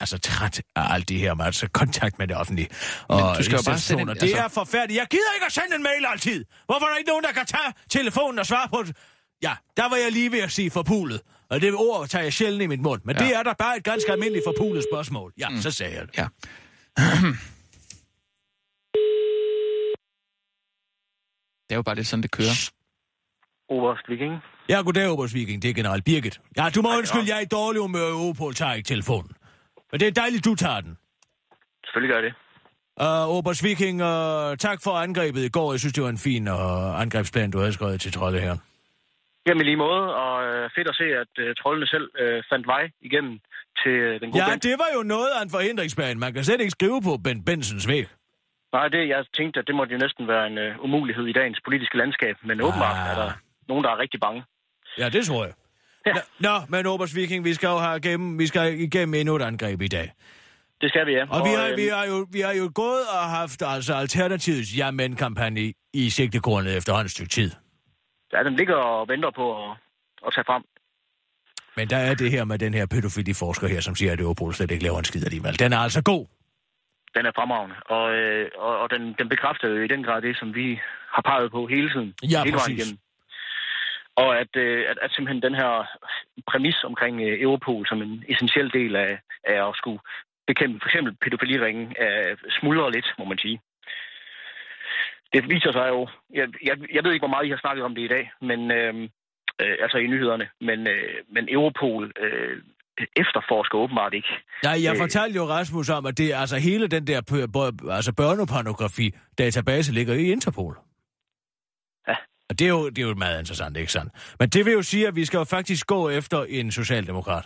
[0.00, 2.68] Altså træt af alt det her med altså kontakt med det offentlige.
[3.08, 4.26] Og Men du skal jo bare sende en, altså...
[4.26, 4.98] Det er forfærdeligt.
[4.98, 6.44] Jeg gider ikke at sende en mail altid.
[6.66, 8.96] Hvorfor er der ikke nogen, der kan tage telefonen og svare på det?
[9.42, 11.20] Ja, der var jeg lige ved at sige forpulet.
[11.50, 13.00] Og det ord tager jeg sjældent i min mund.
[13.04, 13.24] Men ja.
[13.24, 15.32] det er der bare et ganske almindeligt forpulet spørgsmål.
[15.38, 15.60] Ja, mm.
[15.60, 16.18] så sagde jeg det.
[16.18, 16.26] Ja.
[21.66, 22.70] Det er jo bare lidt sådan, det kører.
[23.68, 24.34] Oberst Viking.
[24.68, 25.62] Ja, goddag, Oberst Viking.
[25.62, 26.40] Det er general Birgit.
[26.58, 29.30] Ja, du må Ej, undskylde, jeg er i dårlig humør, og Opol tager ikke telefonen.
[29.90, 30.98] Men det er dejligt, du tager den.
[31.84, 32.34] Selvfølgelig gør det.
[33.04, 35.72] Uh, Oberst Viking, uh, tak for angrebet i går.
[35.72, 38.56] Jeg synes, det var en fin uh, angrebsplan, du havde skrevet til trolde her.
[39.46, 42.90] Jamen lige måde, og uh, fedt at se, at uh, troldene selv uh, fandt vej
[43.00, 43.40] igennem
[43.82, 44.62] til uh, den gode Ja, Bent.
[44.62, 46.18] det var jo noget af en forhindringsplan.
[46.18, 48.06] Man kan slet ikke skrive på Ben Bensens væg.
[48.72, 51.60] Nej, det, jeg tænkte, at det måtte jo næsten være en uh, umulighed i dagens
[51.64, 52.66] politiske landskab, men ah.
[52.66, 53.30] åbenbart er der
[53.68, 54.44] nogen, der er rigtig bange.
[54.98, 55.54] Ja, det tror jeg.
[56.06, 56.12] Ja.
[56.40, 59.82] Nå, men Obers Viking, vi skal jo have igennem, vi skal igennem endnu et angreb
[59.82, 60.12] i dag.
[60.80, 61.22] Det skal vi, ja.
[61.22, 61.76] Og, og vi, har, øhm...
[61.76, 66.94] vi, har jo, vi har jo gået og haft altså Alternativets ja-men-kampagne i sigtekornet efter
[66.94, 67.50] et stykke tid.
[68.32, 69.70] Ja, den ligger og venter på at,
[70.26, 70.62] at tage frem.
[71.76, 74.70] Men der er det her med den her pædofili-forsker her, som siger, at Europol slet
[74.70, 75.58] ikke laver en skid alligevel.
[75.58, 76.26] Den er altså god.
[77.16, 80.36] Den er fremragende, og, øh, og, og den, den bekræfter jo i den grad det,
[80.38, 80.80] som vi
[81.14, 82.14] har peget på hele tiden.
[82.22, 82.78] Ja, hele præcis.
[82.78, 82.98] Igennem.
[84.16, 85.70] Og at, øh, at, at simpelthen den her
[86.50, 90.00] præmis omkring øh, Europol som en essentiel del af, af at skulle
[90.46, 93.60] bekæmpe for eksempel pædofiliringen øh, smuldrer lidt, må man sige.
[95.32, 97.94] Det viser sig jo, jeg, jeg, jeg ved ikke, hvor meget I har snakket om
[97.94, 99.08] det i dag, men øh,
[99.62, 102.62] øh, altså i nyhederne, men, øh, men Europol øh,
[103.16, 104.28] efterforsker åbenbart ikke.
[104.62, 107.20] Nej, jeg øh, fortalte jo Rasmus om, at det er altså hele den der
[107.90, 110.76] altså børnepornografi-database ligger i Interpol.
[112.50, 114.36] Og det er, jo, det er jo meget interessant, ikke sandt?
[114.40, 117.44] Men det vil jo sige, at vi skal jo faktisk gå efter en socialdemokrat.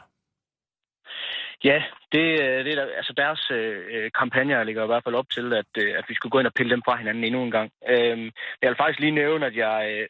[1.64, 1.82] Ja,
[2.12, 2.24] det,
[2.64, 6.04] det er altså deres øh, kampagner ligger i hvert fald op til, at, øh, at
[6.08, 7.70] vi skulle gå ind og pille dem fra hinanden endnu en gang.
[7.88, 8.30] Øhm,
[8.62, 10.06] jeg vil faktisk lige nævne, at jeg, øh,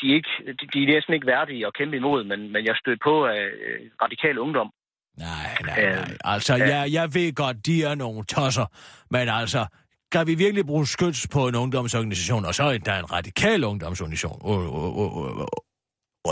[0.00, 0.30] de, er ikke,
[0.72, 4.38] de, er næsten ikke værdige at kæmpe imod, men, men jeg stødte på øh, radikal
[4.38, 4.70] ungdom.
[5.18, 5.98] Nej, nej, nej.
[5.98, 8.66] Øhm, altså, øh, jeg, jeg ved godt, de er nogle tosser,
[9.10, 9.66] men altså,
[10.10, 14.38] skal vi virkelig bruge skyts på en ungdomsorganisation, og så er der en radikal ungdomsorganisation?
[14.44, 15.46] Uh, uh, uh, uh,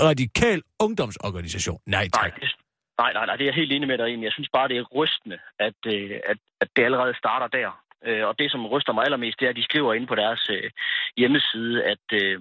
[0.09, 1.81] radikal ungdomsorganisation?
[1.87, 2.33] Nej, tak.
[2.99, 4.77] Nej, nej, nej, det er jeg helt enig med dig i, jeg synes bare, det
[4.77, 7.71] er rystende, at, øh, at, at det allerede starter der.
[8.07, 10.47] Øh, og det, som ryster mig allermest, det er, at de skriver ind på deres
[10.51, 10.71] øh,
[11.17, 12.41] hjemmeside, at øh,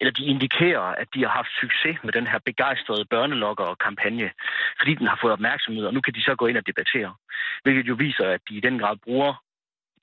[0.00, 4.28] eller de indikerer, at de har haft succes med den her begejstrede børnelokker-kampagne,
[4.78, 7.14] fordi den har fået opmærksomhed, og nu kan de så gå ind og debattere.
[7.62, 9.32] Hvilket jo viser, at de i den grad bruger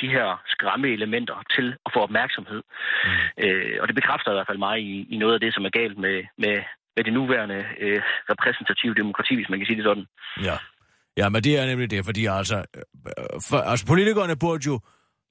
[0.02, 2.62] de her skræmme elementer til at få opmærksomhed.
[3.06, 3.44] Mm.
[3.44, 5.70] Øh, og det bekræfter i hvert fald mig i, i noget af det, som er
[5.80, 6.56] galt med, med,
[6.96, 10.08] med det nuværende øh, repræsentative demokrati, hvis man kan sige det sådan.
[10.50, 10.58] Ja.
[11.18, 12.82] Ja, men det er nemlig det, fordi altså, øh,
[13.50, 14.80] for, altså politikerne burde jo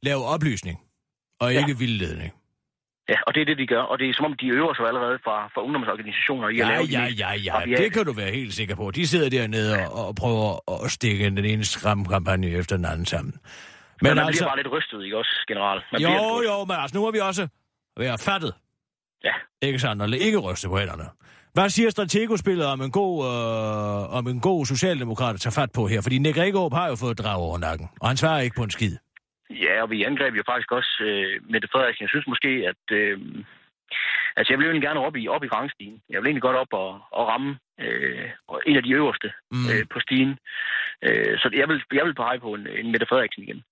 [0.02, 0.76] lave oplysning,
[1.40, 1.78] og ikke ja.
[1.78, 2.32] vildledning.
[3.08, 3.82] Ja, og det er det, de gør.
[3.82, 6.68] Og det er som om, de øver sig allerede fra, fra ungdomsorganisationer i ja, at
[6.68, 7.76] lave Ja, ja, ja, ja.
[7.76, 8.90] Det kan du være helt sikker på.
[8.90, 9.86] De sidder dernede ja.
[9.88, 13.32] og, og prøver at stikke den ene skræmmekampagne efter den anden sammen.
[13.32, 14.40] Men, men man altså...
[14.40, 15.80] bliver bare lidt rystet, ikke også, general?
[15.92, 17.48] Man jo, jo, men altså, nu har vi også
[17.98, 18.54] været fattet.
[19.24, 19.34] Ja.
[19.62, 19.88] Ikke?
[19.90, 21.04] Eller ikke ryste på hænderne.
[21.54, 25.86] Hvad siger Stratego-spillet om en god, øh, om en god socialdemokrat at tage fat på
[25.86, 26.00] her?
[26.00, 28.70] Fordi Nick Rækkerup har jo fået drag over nakken, og han svarer ikke på en
[28.70, 28.96] skid.
[29.64, 32.02] Ja, og vi angreb jo faktisk også øh, Mette Frederiksen.
[32.02, 33.18] Jeg synes måske, at, øh,
[34.36, 36.02] Altså, jeg vil jo egentlig gerne op i, op i rangstigen.
[36.10, 36.88] Jeg vil egentlig godt op og,
[37.18, 38.30] og ramme øh,
[38.66, 39.68] en af de øverste Mm.
[39.72, 40.38] øh, på stigen.
[41.04, 43.62] Øh, så jeg vil, jeg vil pege på en, en Mette Frederiksen igen.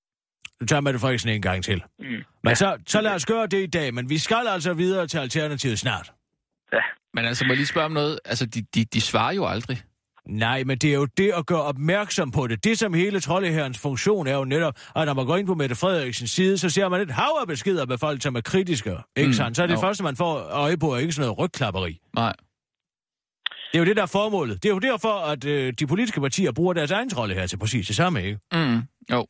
[0.60, 1.82] Du tager Mette Frederiksen en gang til.
[1.98, 2.24] Mm.
[2.44, 5.18] Men så, så lad os gøre det i dag, men vi skal altså videre til
[5.18, 6.12] Alternativet snart.
[6.72, 6.82] Ja.
[7.14, 8.20] Men altså, må jeg lige spørge om noget?
[8.24, 9.78] Altså, de, de, de svarer jo aldrig.
[10.28, 12.64] Nej, men det er jo det at gøre opmærksom på det.
[12.64, 15.74] Det, som hele troldeherrens funktion er jo netop, at når man går ind på Mette
[15.74, 18.96] Frederiksens side, så ser man et hav af beskeder med folk, som er kritiske.
[19.16, 19.56] Ikke Mm, sandt?
[19.56, 19.80] Så er det jo.
[19.80, 21.98] første, man får øje på, er ikke sådan noget rygklapperi.
[22.14, 22.32] Nej.
[23.72, 24.62] Det er jo det, der er formålet.
[24.62, 27.58] Det er jo derfor, at øh, de politiske partier bruger deres egen trolde her til
[27.58, 28.38] præcis det samme, ikke?
[28.52, 28.82] Mm.
[29.12, 29.26] Jo.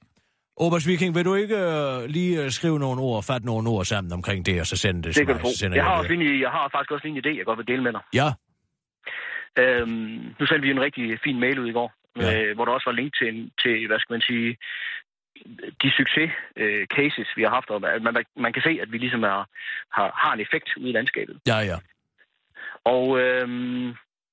[0.57, 4.13] Obers Viking, vil du ikke øh, lige øh, skrive nogle ord, fatte nogle ord sammen
[4.13, 5.53] omkring det, og så sende det Det til kan mig, du tro.
[5.53, 7.59] så sender Jeg har, jeg også lige, jeg har faktisk også en idé, jeg godt
[7.59, 8.01] vil dele med dig.
[8.15, 8.33] Ja,
[9.61, 12.43] Øhm, nu sendte vi en rigtig fin mail ud i går, Ja.
[12.43, 14.57] øh, hvor der også var link til, en, til hvad skal man sige,
[15.83, 17.71] de succes øh, cases, vi har haft.
[17.71, 19.45] Og man, man kan se, at vi ligesom er,
[19.97, 21.41] har, har en effekt ude i landskabet.
[21.47, 21.77] ja, ja.
[22.85, 23.89] Og øhm,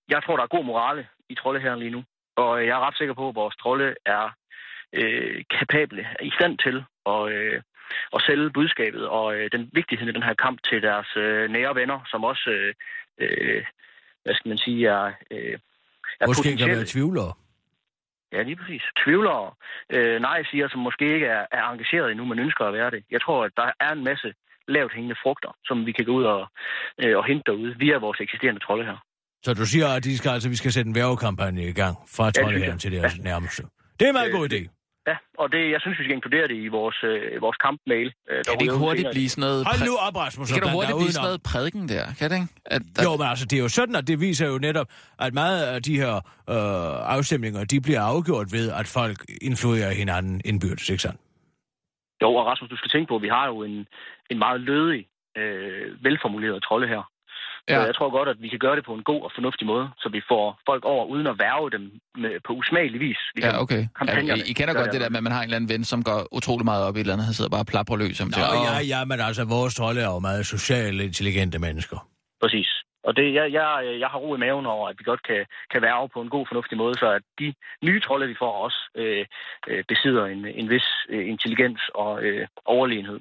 [0.10, 2.04] jeg tror, der er god morale i trolde her lige nu.
[2.36, 4.36] Og jeg er ret sikker på, at vores trolde er
[4.94, 7.62] øh, kapable, er i stand til at, øh,
[8.16, 11.76] at sælge budskabet og øh, den vigtighed i den her kamp til deres øh, nære
[11.76, 12.74] venner, som også, øh,
[13.18, 13.64] øh,
[14.28, 15.56] hvad skal man sige, er, øh,
[16.22, 16.76] er Måske kan potentielle.
[16.76, 17.32] være tvivlere.
[18.34, 18.84] Ja, lige præcis.
[19.04, 19.46] Tvivlere,
[19.96, 23.02] øh, nej, siger, som måske ikke er, er engageret endnu, men ønsker at være det.
[23.12, 24.34] Jeg tror, at der er en masse
[24.68, 26.42] lavt hængende frugter, som vi kan gå ud og,
[27.04, 28.98] øh, og hente derude via vores eksisterende trolde her.
[29.46, 32.26] Så du siger, at de skal, altså, vi skal sætte en værvekampagne i gang fra
[32.26, 33.64] synes troldeherren til deres nærmeste.
[34.00, 34.62] Det er en meget Øh, god idé.
[35.10, 38.08] Ja, og det, jeg synes, vi skal inkludere det i vores, øh, vores kampmail.
[38.32, 39.60] Øh, Kan det ikke hurtigt blive sådan noget...
[39.70, 40.48] Hold nu op, Rasmus.
[40.48, 42.50] Det kan bland hurtigt blive sådan noget prædiken der, kan det ikke?
[42.66, 44.88] At, at, Jo, men altså, det er jo sådan, at det viser jo netop,
[45.20, 46.14] at meget af de her
[46.54, 51.20] øh, afstemninger, de bliver afgjort ved, at folk influerer hinanden indbyrdes, ikke sandt?
[52.22, 53.76] Jo, og Rasmus, du skal tænke på, at vi har jo en,
[54.32, 55.02] en meget lødig,
[55.38, 57.04] øh, velformuleret trolde her.
[57.70, 57.76] Ja.
[57.80, 59.90] Så jeg tror godt, at vi kan gøre det på en god og fornuftig måde,
[60.02, 61.84] så vi får folk over, uden at værve dem
[62.18, 63.18] med, på usmagelig vis.
[63.36, 63.82] Vi kan Ja, okay.
[64.08, 65.84] Ja, I, I kender godt det der med, at man har en eller anden ven,
[65.84, 67.26] som går utrolig meget op i et eller andet.
[67.26, 68.18] Han sidder bare og plapper løs.
[68.18, 71.60] Som Nå, siger, "Åh, ja, ja, men altså, vores trolde er jo meget socialt intelligente
[71.60, 71.98] mennesker.
[72.42, 72.70] Præcis.
[73.08, 73.68] Og det, jeg, jeg,
[74.00, 76.46] jeg har ro i maven over, at vi godt kan, kan værve på en god,
[76.48, 77.54] fornuftig måde, så at de
[77.84, 79.26] nye trolde, vi får også, øh,
[79.70, 83.20] øh, besidder en, en vis øh, intelligens og øh, overlegenhed.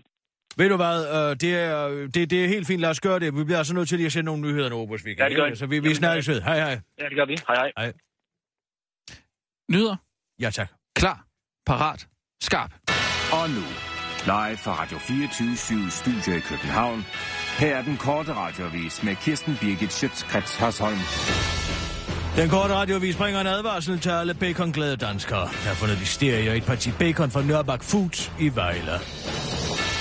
[0.58, 3.36] Ved du hvad, øh, det, er, det, det er helt fint, lad os gøre det.
[3.36, 5.22] Vi bliver altså nødt til lige at sende nogle nyheder nu, Obers Weekend.
[5.22, 5.56] Ja, det gør vi.
[5.56, 6.42] Så vi, vi snakkes ved.
[6.42, 6.80] Hej, hej.
[6.98, 7.38] Ja, det gør vi.
[7.48, 7.92] Hej, hej.
[9.70, 9.96] Nyder.
[10.40, 10.68] Ja, tak.
[10.96, 11.26] Klar.
[11.66, 12.08] Parat.
[12.42, 12.72] Skarp.
[13.32, 13.64] Og nu,
[14.24, 17.04] live fra Radio 24 Studio i København.
[17.58, 20.98] Her er den korte radiovis med Kirsten Birgit Schøtzgrads Hasholm.
[22.36, 26.56] Den korte radiovis bringer en advarsel til alle baconglade danskere, der har fundet listeria i
[26.56, 28.92] et parti bacon fra Nørbak Foods i Vejle.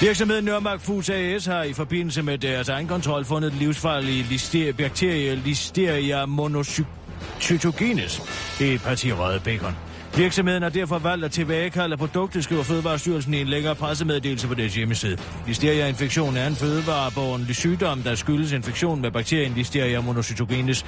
[0.06, 6.26] Virksomheden Nørmark Foods AS har i forbindelse med deres egenkontrol fundet livsfarlige listeria, bakterie Listeria
[6.26, 8.22] monocytogenes
[8.62, 9.76] i et parti røget bacon.
[10.18, 14.76] Virksomheden har derfor valgt at tilbagekalde produktet, skriver Fødevarestyrelsen i en længere pressemeddelelse på deres
[14.76, 15.18] hjemmeside.
[15.48, 20.86] Listeria-infektion er en fødevarebåren sygdom, der skyldes infektion med bakterien Listeria monocytogenes.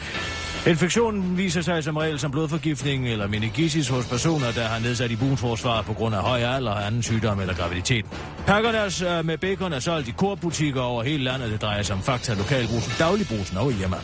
[0.67, 5.81] Infektionen viser sig som regel som blodforgiftning eller meningitis hos personer, der har nedsat immunforsvar
[5.81, 8.05] på grund af høj alder, anden sygdom eller graviditet.
[8.45, 11.51] Pakkerne øh, med bacon er solgt i korbutikker over hele landet.
[11.51, 13.97] Det drejer sig om Fakta, Lokalbrusen, Dagligbrusen og hjemme.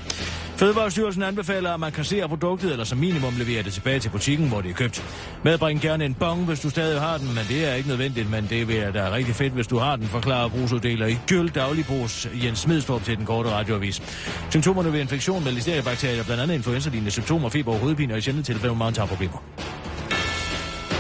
[0.58, 4.62] Fødevarestyrelsen anbefaler, at man kasserer produktet, eller som minimum leverer det tilbage til butikken, hvor
[4.62, 5.04] det er købt.
[5.44, 8.48] Medbring gerne en bong, hvis du stadig har den, men det er ikke nødvendigt, men
[8.50, 12.60] det vil da rigtig fedt, hvis du har den, forklarer brugsuddeler i Gyld Dagligbrugs Jens
[12.60, 14.02] Smidstrup til den korte radioavis.
[14.50, 18.44] Symptomerne ved infektion med listeriebakterier blandt andet influenza symptomer, feber og hovedpine og i sjældne
[18.44, 19.44] tilfælde mange problemer.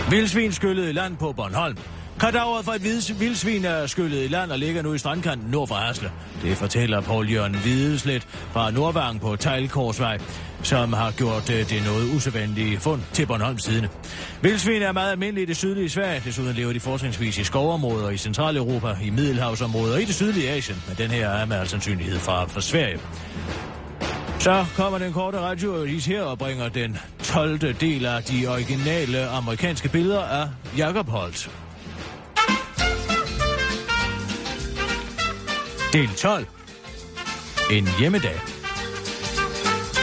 [0.10, 1.78] Vildsvin skyllede i land på Bornholm.
[2.24, 2.84] Kadaveret fra et
[3.20, 6.12] vildsvin er skyllet i land og ligger nu i strandkanten nord for Hasle.
[6.42, 10.18] Det fortæller Paul Jørgen Hvideslet fra Nordvang på Tejlkorsvej,
[10.62, 13.88] som har gjort øh, det noget usædvanlige fund til Bornholms siden.
[14.42, 16.22] Vildsvin er meget almindelige i det sydlige Sverige.
[16.26, 20.84] Desuden lever de fortrinsvis i skovområder i Centraleuropa, i Middelhavsområder og i det sydlige Asien.
[20.88, 23.00] Men den her er med al sandsynlighed fra, fra Sverige.
[24.40, 27.74] Så kommer den korte radioavis her og bringer den 12.
[27.74, 30.48] del af de originale amerikanske billeder af
[30.78, 31.50] Jacob Holt.
[35.94, 36.48] Del 12.
[37.72, 38.42] En hjemmedag.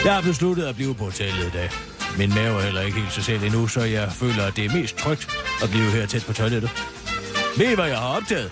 [0.05, 1.69] Jeg har besluttet at blive på hotellet i dag.
[2.17, 4.73] Min mave er heller ikke helt så selv endnu, så jeg føler, at det er
[4.73, 5.27] mest trygt
[5.63, 6.71] at blive her tæt på toilettet.
[7.57, 8.51] Ved I, hvad jeg har opdaget?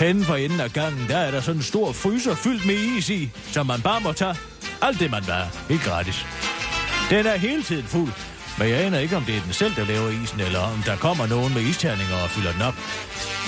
[0.00, 3.10] Henne for enden af gangen, der er der sådan en stor fryser fyldt med is
[3.10, 4.34] i, som man bare må tage.
[4.82, 5.56] Alt det, man var.
[5.68, 6.26] Helt gratis.
[7.10, 8.12] Den er hele tiden fuld,
[8.58, 10.96] men jeg aner ikke, om det er den selv, der laver isen, eller om der
[10.96, 12.74] kommer nogen med isterninger og fylder den op.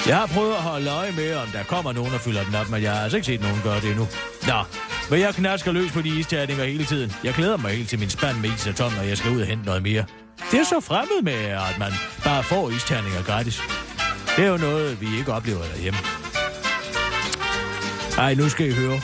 [0.06, 2.70] Jeg har prøvet at holde øje med, om der kommer nogen og fylder den op,
[2.70, 4.08] men jeg har altså ikke set nogen gøre det endnu.
[4.46, 4.62] Nå,
[5.10, 7.12] men jeg knasker løs på de isterninger hele tiden.
[7.24, 9.40] Jeg glæder mig helt til min spand med is og tom, når jeg skal ud
[9.40, 10.04] og hente noget mere.
[10.50, 11.32] Det er så fremmed med,
[11.70, 11.92] at man
[12.24, 13.62] bare får isterninger gratis.
[14.36, 15.98] Det er jo noget, vi ikke oplever derhjemme.
[18.18, 19.00] Ej, nu skal I høre.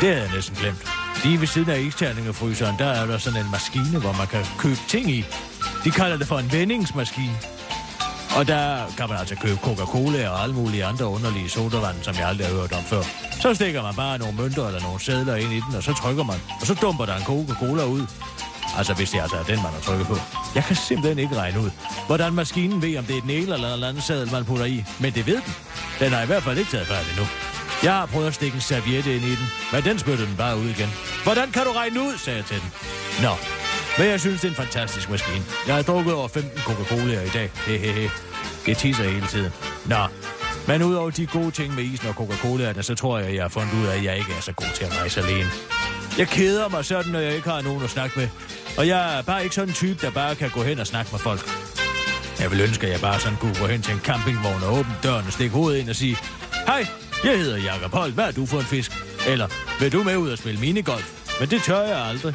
[0.00, 0.95] Det havde jeg næsten glemt.
[1.24, 4.80] Lige ved siden af isterningefryseren, der er der sådan en maskine, hvor man kan købe
[4.88, 5.24] ting i.
[5.84, 7.36] De kalder det for en vendingsmaskine.
[8.36, 12.28] Og der kan man altså købe Coca-Cola og alle mulige andre underlige sodavand, som jeg
[12.28, 13.02] aldrig har hørt om før.
[13.40, 16.24] Så stikker man bare nogle mønter eller nogle sædler ind i den, og så trykker
[16.24, 16.36] man.
[16.60, 18.06] Og så dumper der en Coca-Cola ud.
[18.78, 20.16] Altså, hvis det altså er den, man har trykket på.
[20.54, 21.70] Jeg kan simpelthen ikke regne ud,
[22.06, 24.84] hvordan maskinen ved, om det er den ene eller den anden sædel, man putter i.
[24.98, 25.54] Men det ved den.
[26.00, 27.22] Den har i hvert fald ikke taget færdig nu.
[27.82, 30.58] Jeg har prøvet at stikke en serviette ind i den, men den spyttede den bare
[30.58, 30.88] ud igen.
[31.22, 32.72] Hvordan kan du regne ud, sagde jeg til den.
[33.22, 33.34] Nå,
[33.98, 35.44] men jeg synes, det er en fantastisk maskine.
[35.66, 37.50] Jeg har drukket over 15 Coca-Cola'er i dag.
[37.66, 38.10] Hehehe.
[38.66, 39.52] Det tisser hele tiden.
[39.84, 40.06] Nå,
[40.68, 43.72] men udover de gode ting med isen og Coca-Cola'erne, så tror jeg, jeg har fundet
[43.80, 45.50] ud af, at jeg ikke er så god til at rejse alene.
[46.18, 48.28] Jeg keder mig sådan, når jeg ikke har nogen at snakke med.
[48.78, 51.08] Og jeg er bare ikke sådan en type, der bare kan gå hen og snakke
[51.12, 51.50] med folk.
[52.40, 54.94] Jeg vil ønske, at jeg bare sådan kunne gå hen til en campingvogn og åbne
[55.02, 56.16] døren og stikke hovedet ind og sige,
[56.66, 56.86] Hej,
[57.24, 58.14] jeg hedder Jakob Holt.
[58.14, 58.92] Hvad er du for en fisk?
[59.26, 59.48] Eller,
[59.80, 61.12] vil du med ud og spille minigolf?
[61.40, 62.34] Men det tør jeg aldrig.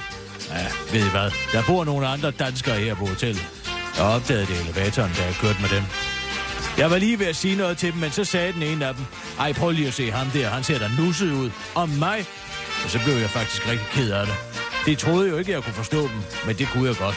[0.49, 1.32] Ja, ved I hvad?
[1.51, 3.47] Der bor nogle andre danskere her på hotellet.
[3.97, 5.84] Jeg opdagede det i elevatoren, da jeg kørte med dem.
[6.77, 8.95] Jeg var lige ved at sige noget til dem, men så sagde den ene af
[8.95, 9.05] dem,
[9.39, 11.51] ej, prøv lige at se ham der, han ser da nusset ud.
[11.75, 12.25] Om mig?
[12.84, 14.36] Og så blev jeg faktisk rigtig ked af det.
[14.86, 17.15] Det troede jeg jo ikke, jeg kunne forstå dem, men det kunne jeg godt.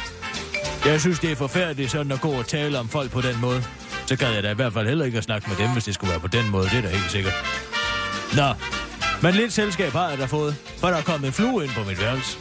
[0.86, 3.64] Jeg synes, det er forfærdeligt sådan at gå og tale om folk på den måde.
[4.06, 5.94] Så gad jeg da i hvert fald heller ikke at snakke med dem, hvis det
[5.94, 6.64] skulle være på den måde.
[6.64, 7.34] Det er da helt sikkert.
[8.36, 8.54] Nå,
[9.22, 11.84] men lidt selskab har jeg da fået, for der er kommet en flue ind på
[11.84, 12.38] mit værelse.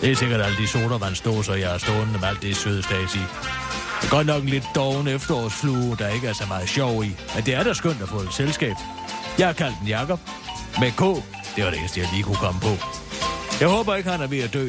[0.00, 3.18] Det er sikkert alle de sodavandsdåser, jeg har stående med alt det søde stads i.
[4.00, 7.16] Det er godt nok en lidt doven efterårsflue, der ikke er så meget sjov i.
[7.34, 8.74] Men det er da skønt at få et selskab.
[9.38, 10.20] Jeg har kaldt den Jakob.
[10.80, 11.00] Med K.
[11.56, 12.76] Det var det eneste, jeg lige kunne komme på.
[13.60, 14.64] Jeg håber ikke, han er ved at dø.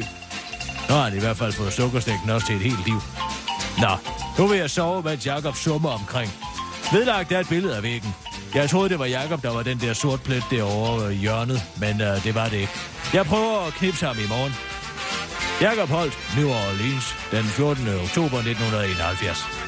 [0.88, 3.00] Nu har han i hvert fald fået sukkerstækken også til et helt liv.
[3.78, 6.30] Nå, nu vil jeg sove, mens Jakob summer omkring.
[6.92, 8.14] Vedlagt er et billede af væggen.
[8.54, 12.00] Jeg troede, det var Jakob, der var den der sort plet derovre i hjørnet, men
[12.00, 12.72] uh, det var det ikke.
[13.12, 14.52] Jeg prøver at knipse ham i morgen.
[15.60, 17.88] Jakob Holt, New Orleans, den 14.
[17.88, 19.66] oktober 1971.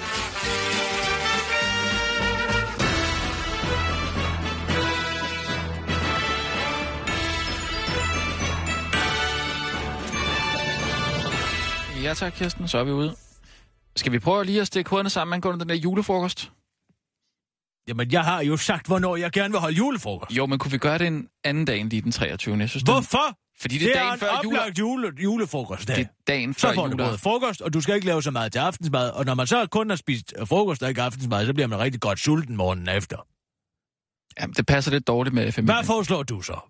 [12.03, 12.69] Ja tak, Kirsten.
[12.69, 13.28] Så er vi ude.
[13.99, 16.53] Skal vi prøve lige at stikke hovederne sammen angående den der julefrokost?
[17.89, 20.37] Jamen, jeg har jo sagt, hvornår jeg gerne vil holde julefrokost.
[20.37, 22.57] Jo, men kunne vi gøre det en anden dag end lige den 23.
[22.59, 23.39] Jeg synes, Hvorfor?
[23.61, 25.89] Fordi det er dagen en før jule- oplagt jule, julefrokost.
[25.89, 28.31] Det er dagen før Så får du både frokost, og du skal ikke lave så
[28.31, 29.11] meget til aftensmad.
[29.11, 31.79] Og når man så kun har spist øh, frokost og ikke aftensmad, så bliver man
[31.79, 33.17] rigtig godt sulten morgenen efter.
[34.41, 35.77] Jamen, det passer lidt dårligt med familien.
[35.77, 36.61] Hvad foreslår du så?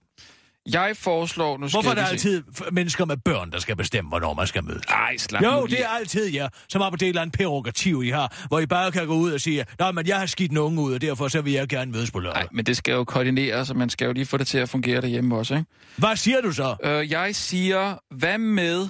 [0.72, 1.56] Jeg foreslår...
[1.58, 2.10] Nu skal Hvorfor er der se.
[2.12, 4.82] altid mennesker med børn, der skal bestemme, hvornår man skal mødes?
[4.88, 8.08] Ej, slap Jo, det er altid jer, som har på det eller andet prerogativ, I
[8.08, 10.58] har, hvor I bare kan gå ud og sige, nej, men jeg har skidt en
[10.58, 12.40] unge ud, og derfor så vil jeg gerne mødes på lørdag.
[12.42, 14.68] Nej, men det skal jo koordineres, og man skal jo lige få det til at
[14.68, 15.66] fungere derhjemme også, ikke?
[15.96, 16.76] Hvad siger du så?
[16.82, 18.88] Øh, jeg siger, hvad med...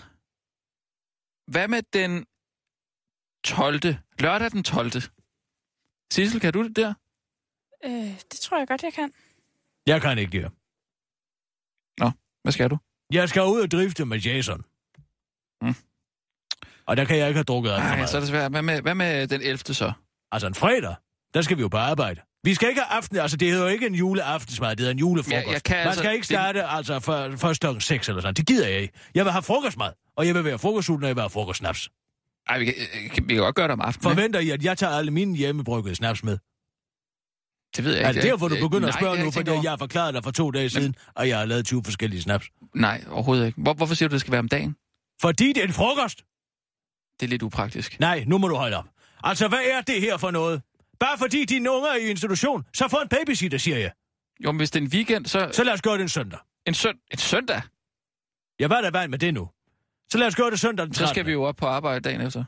[1.47, 2.25] Hvad med den
[3.45, 3.81] 12.
[4.19, 4.93] Lørdag den 12.
[6.13, 6.95] Sissel, kan du det der?
[7.85, 7.93] Øh,
[8.33, 9.13] det tror jeg godt, jeg kan.
[9.87, 10.51] Jeg kan ikke det.
[12.49, 12.79] Hvad skal du?
[13.13, 14.61] Jeg skal ud og drifte med Jason.
[15.63, 15.75] Mm.
[16.87, 18.11] Og der kan jeg ikke have drukket alt for Ej, meget.
[18.11, 18.51] så er det svært.
[18.51, 19.59] Hvad med, hvad med den 11.
[19.59, 19.93] så?
[20.33, 20.95] Altså en fredag,
[21.35, 22.21] der skal vi jo på arbejde.
[22.45, 24.99] Vi skal ikke have aften, altså det hedder jo ikke en juleaftensmad, det hedder en
[24.99, 25.47] julefrokost.
[25.47, 28.21] Ja, jeg kan Man altså- skal ikke det- starte altså for, først klokken 6 eller
[28.23, 28.35] sådan.
[28.35, 28.95] Det gider jeg ikke.
[29.15, 31.89] Jeg vil have frokostmad, og jeg vil være frokostsulten, og jeg vil have frokostsnaps.
[32.49, 32.75] Ej, vi kan,
[33.29, 34.03] vi kan godt gøre det om aftenen.
[34.15, 36.39] Forventer I, at jeg tager alle mine hjemmebryggede snaps med?
[37.77, 38.21] Det ved jeg Er ikke.
[38.21, 39.63] det derfor, du Jeg- begynder nej, at spørge nu, fordi over.
[39.63, 42.47] jeg har forklaret dig for to dage siden, og jeg har lavet 20 forskellige snaps?
[42.75, 43.63] Nej, overhovedet ikke.
[43.63, 44.77] Hvor, hvorfor siger du, det skal være om dagen?
[45.21, 46.19] Fordi det er en frokost?
[47.21, 48.01] Det er lidt upraktisk.
[48.01, 48.87] Nej, nu må du holde op.
[49.25, 50.63] Altså, hvad er det her for noget?
[51.01, 53.93] Bare fordi dine unger er i institution, så få en babysitter, siger jeg.
[54.45, 55.51] Jo, men hvis det er en weekend, så...
[55.53, 56.39] Så lad os gøre det en søndag.
[56.67, 56.95] En, søn...
[57.13, 57.63] en søndag?
[58.59, 59.49] Jeg var der vejen med det nu.
[60.13, 61.07] Så lad os gøre det søndag den 13.
[61.09, 62.41] Så skal vi jo op på arbejde dagen efter.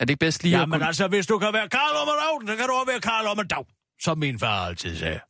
[0.00, 0.86] Er det ikke bedst lige Ja, at men kunne...
[0.86, 3.38] altså, hvis du kan være Karl om en så kan du også være Karl om
[3.38, 3.64] en dag.
[4.02, 5.20] Som min far altid sagde.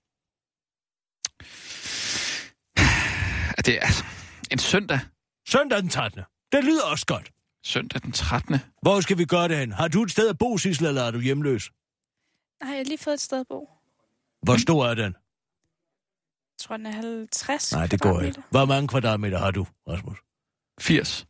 [3.58, 4.04] Er det altså...
[4.50, 5.00] En søndag?
[5.48, 6.22] Søndag den 13.
[6.52, 7.32] Det lyder også godt.
[7.64, 8.56] Søndag den 13.
[8.82, 9.72] Hvor skal vi gøre det hen?
[9.72, 11.70] Har du et sted at bo, Sissel, eller er du hjemløs?
[12.62, 13.70] Nej, jeg har lige fået et sted at bo.
[14.42, 15.12] Hvor stor er den?
[16.52, 18.42] Jeg tror, den er 50 Nej, det går ikke.
[18.50, 20.18] Hvor mange kvadratmeter har du, Rasmus?
[20.80, 21.26] 80.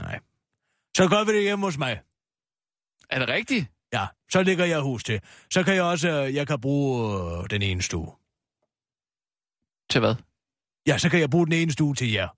[0.00, 0.18] Nej.
[0.96, 2.00] Så gør vi det hjemme hos mig.
[3.10, 3.66] Er det rigtigt?
[3.94, 5.20] Ja, så ligger jeg hus til.
[5.50, 8.12] Så kan jeg også, øh, jeg kan bruge øh, den ene stue.
[9.90, 10.14] Til hvad?
[10.86, 12.28] Ja, så kan jeg bruge den ene stue til jer.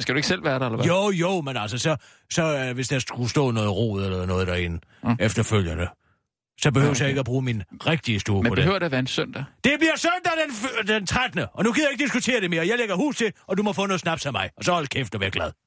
[0.00, 0.86] Skal du ikke selv være der, eller hvad?
[0.86, 1.96] Jo, jo, men altså, så,
[2.30, 5.16] så øh, hvis der skulle stå noget rod eller noget derinde mm.
[5.20, 5.88] efterfølgende,
[6.60, 7.00] så behøver okay.
[7.00, 8.80] jeg ikke at bruge min rigtige stue Men på behøver det.
[8.80, 9.44] det at være en søndag?
[9.64, 11.44] Det bliver søndag den, den 13.
[11.52, 12.66] Og nu gider jeg ikke diskutere det mere.
[12.66, 14.50] Jeg lægger hus til, og du må få noget snaps af mig.
[14.56, 15.52] Og så hold kæft og vær glad.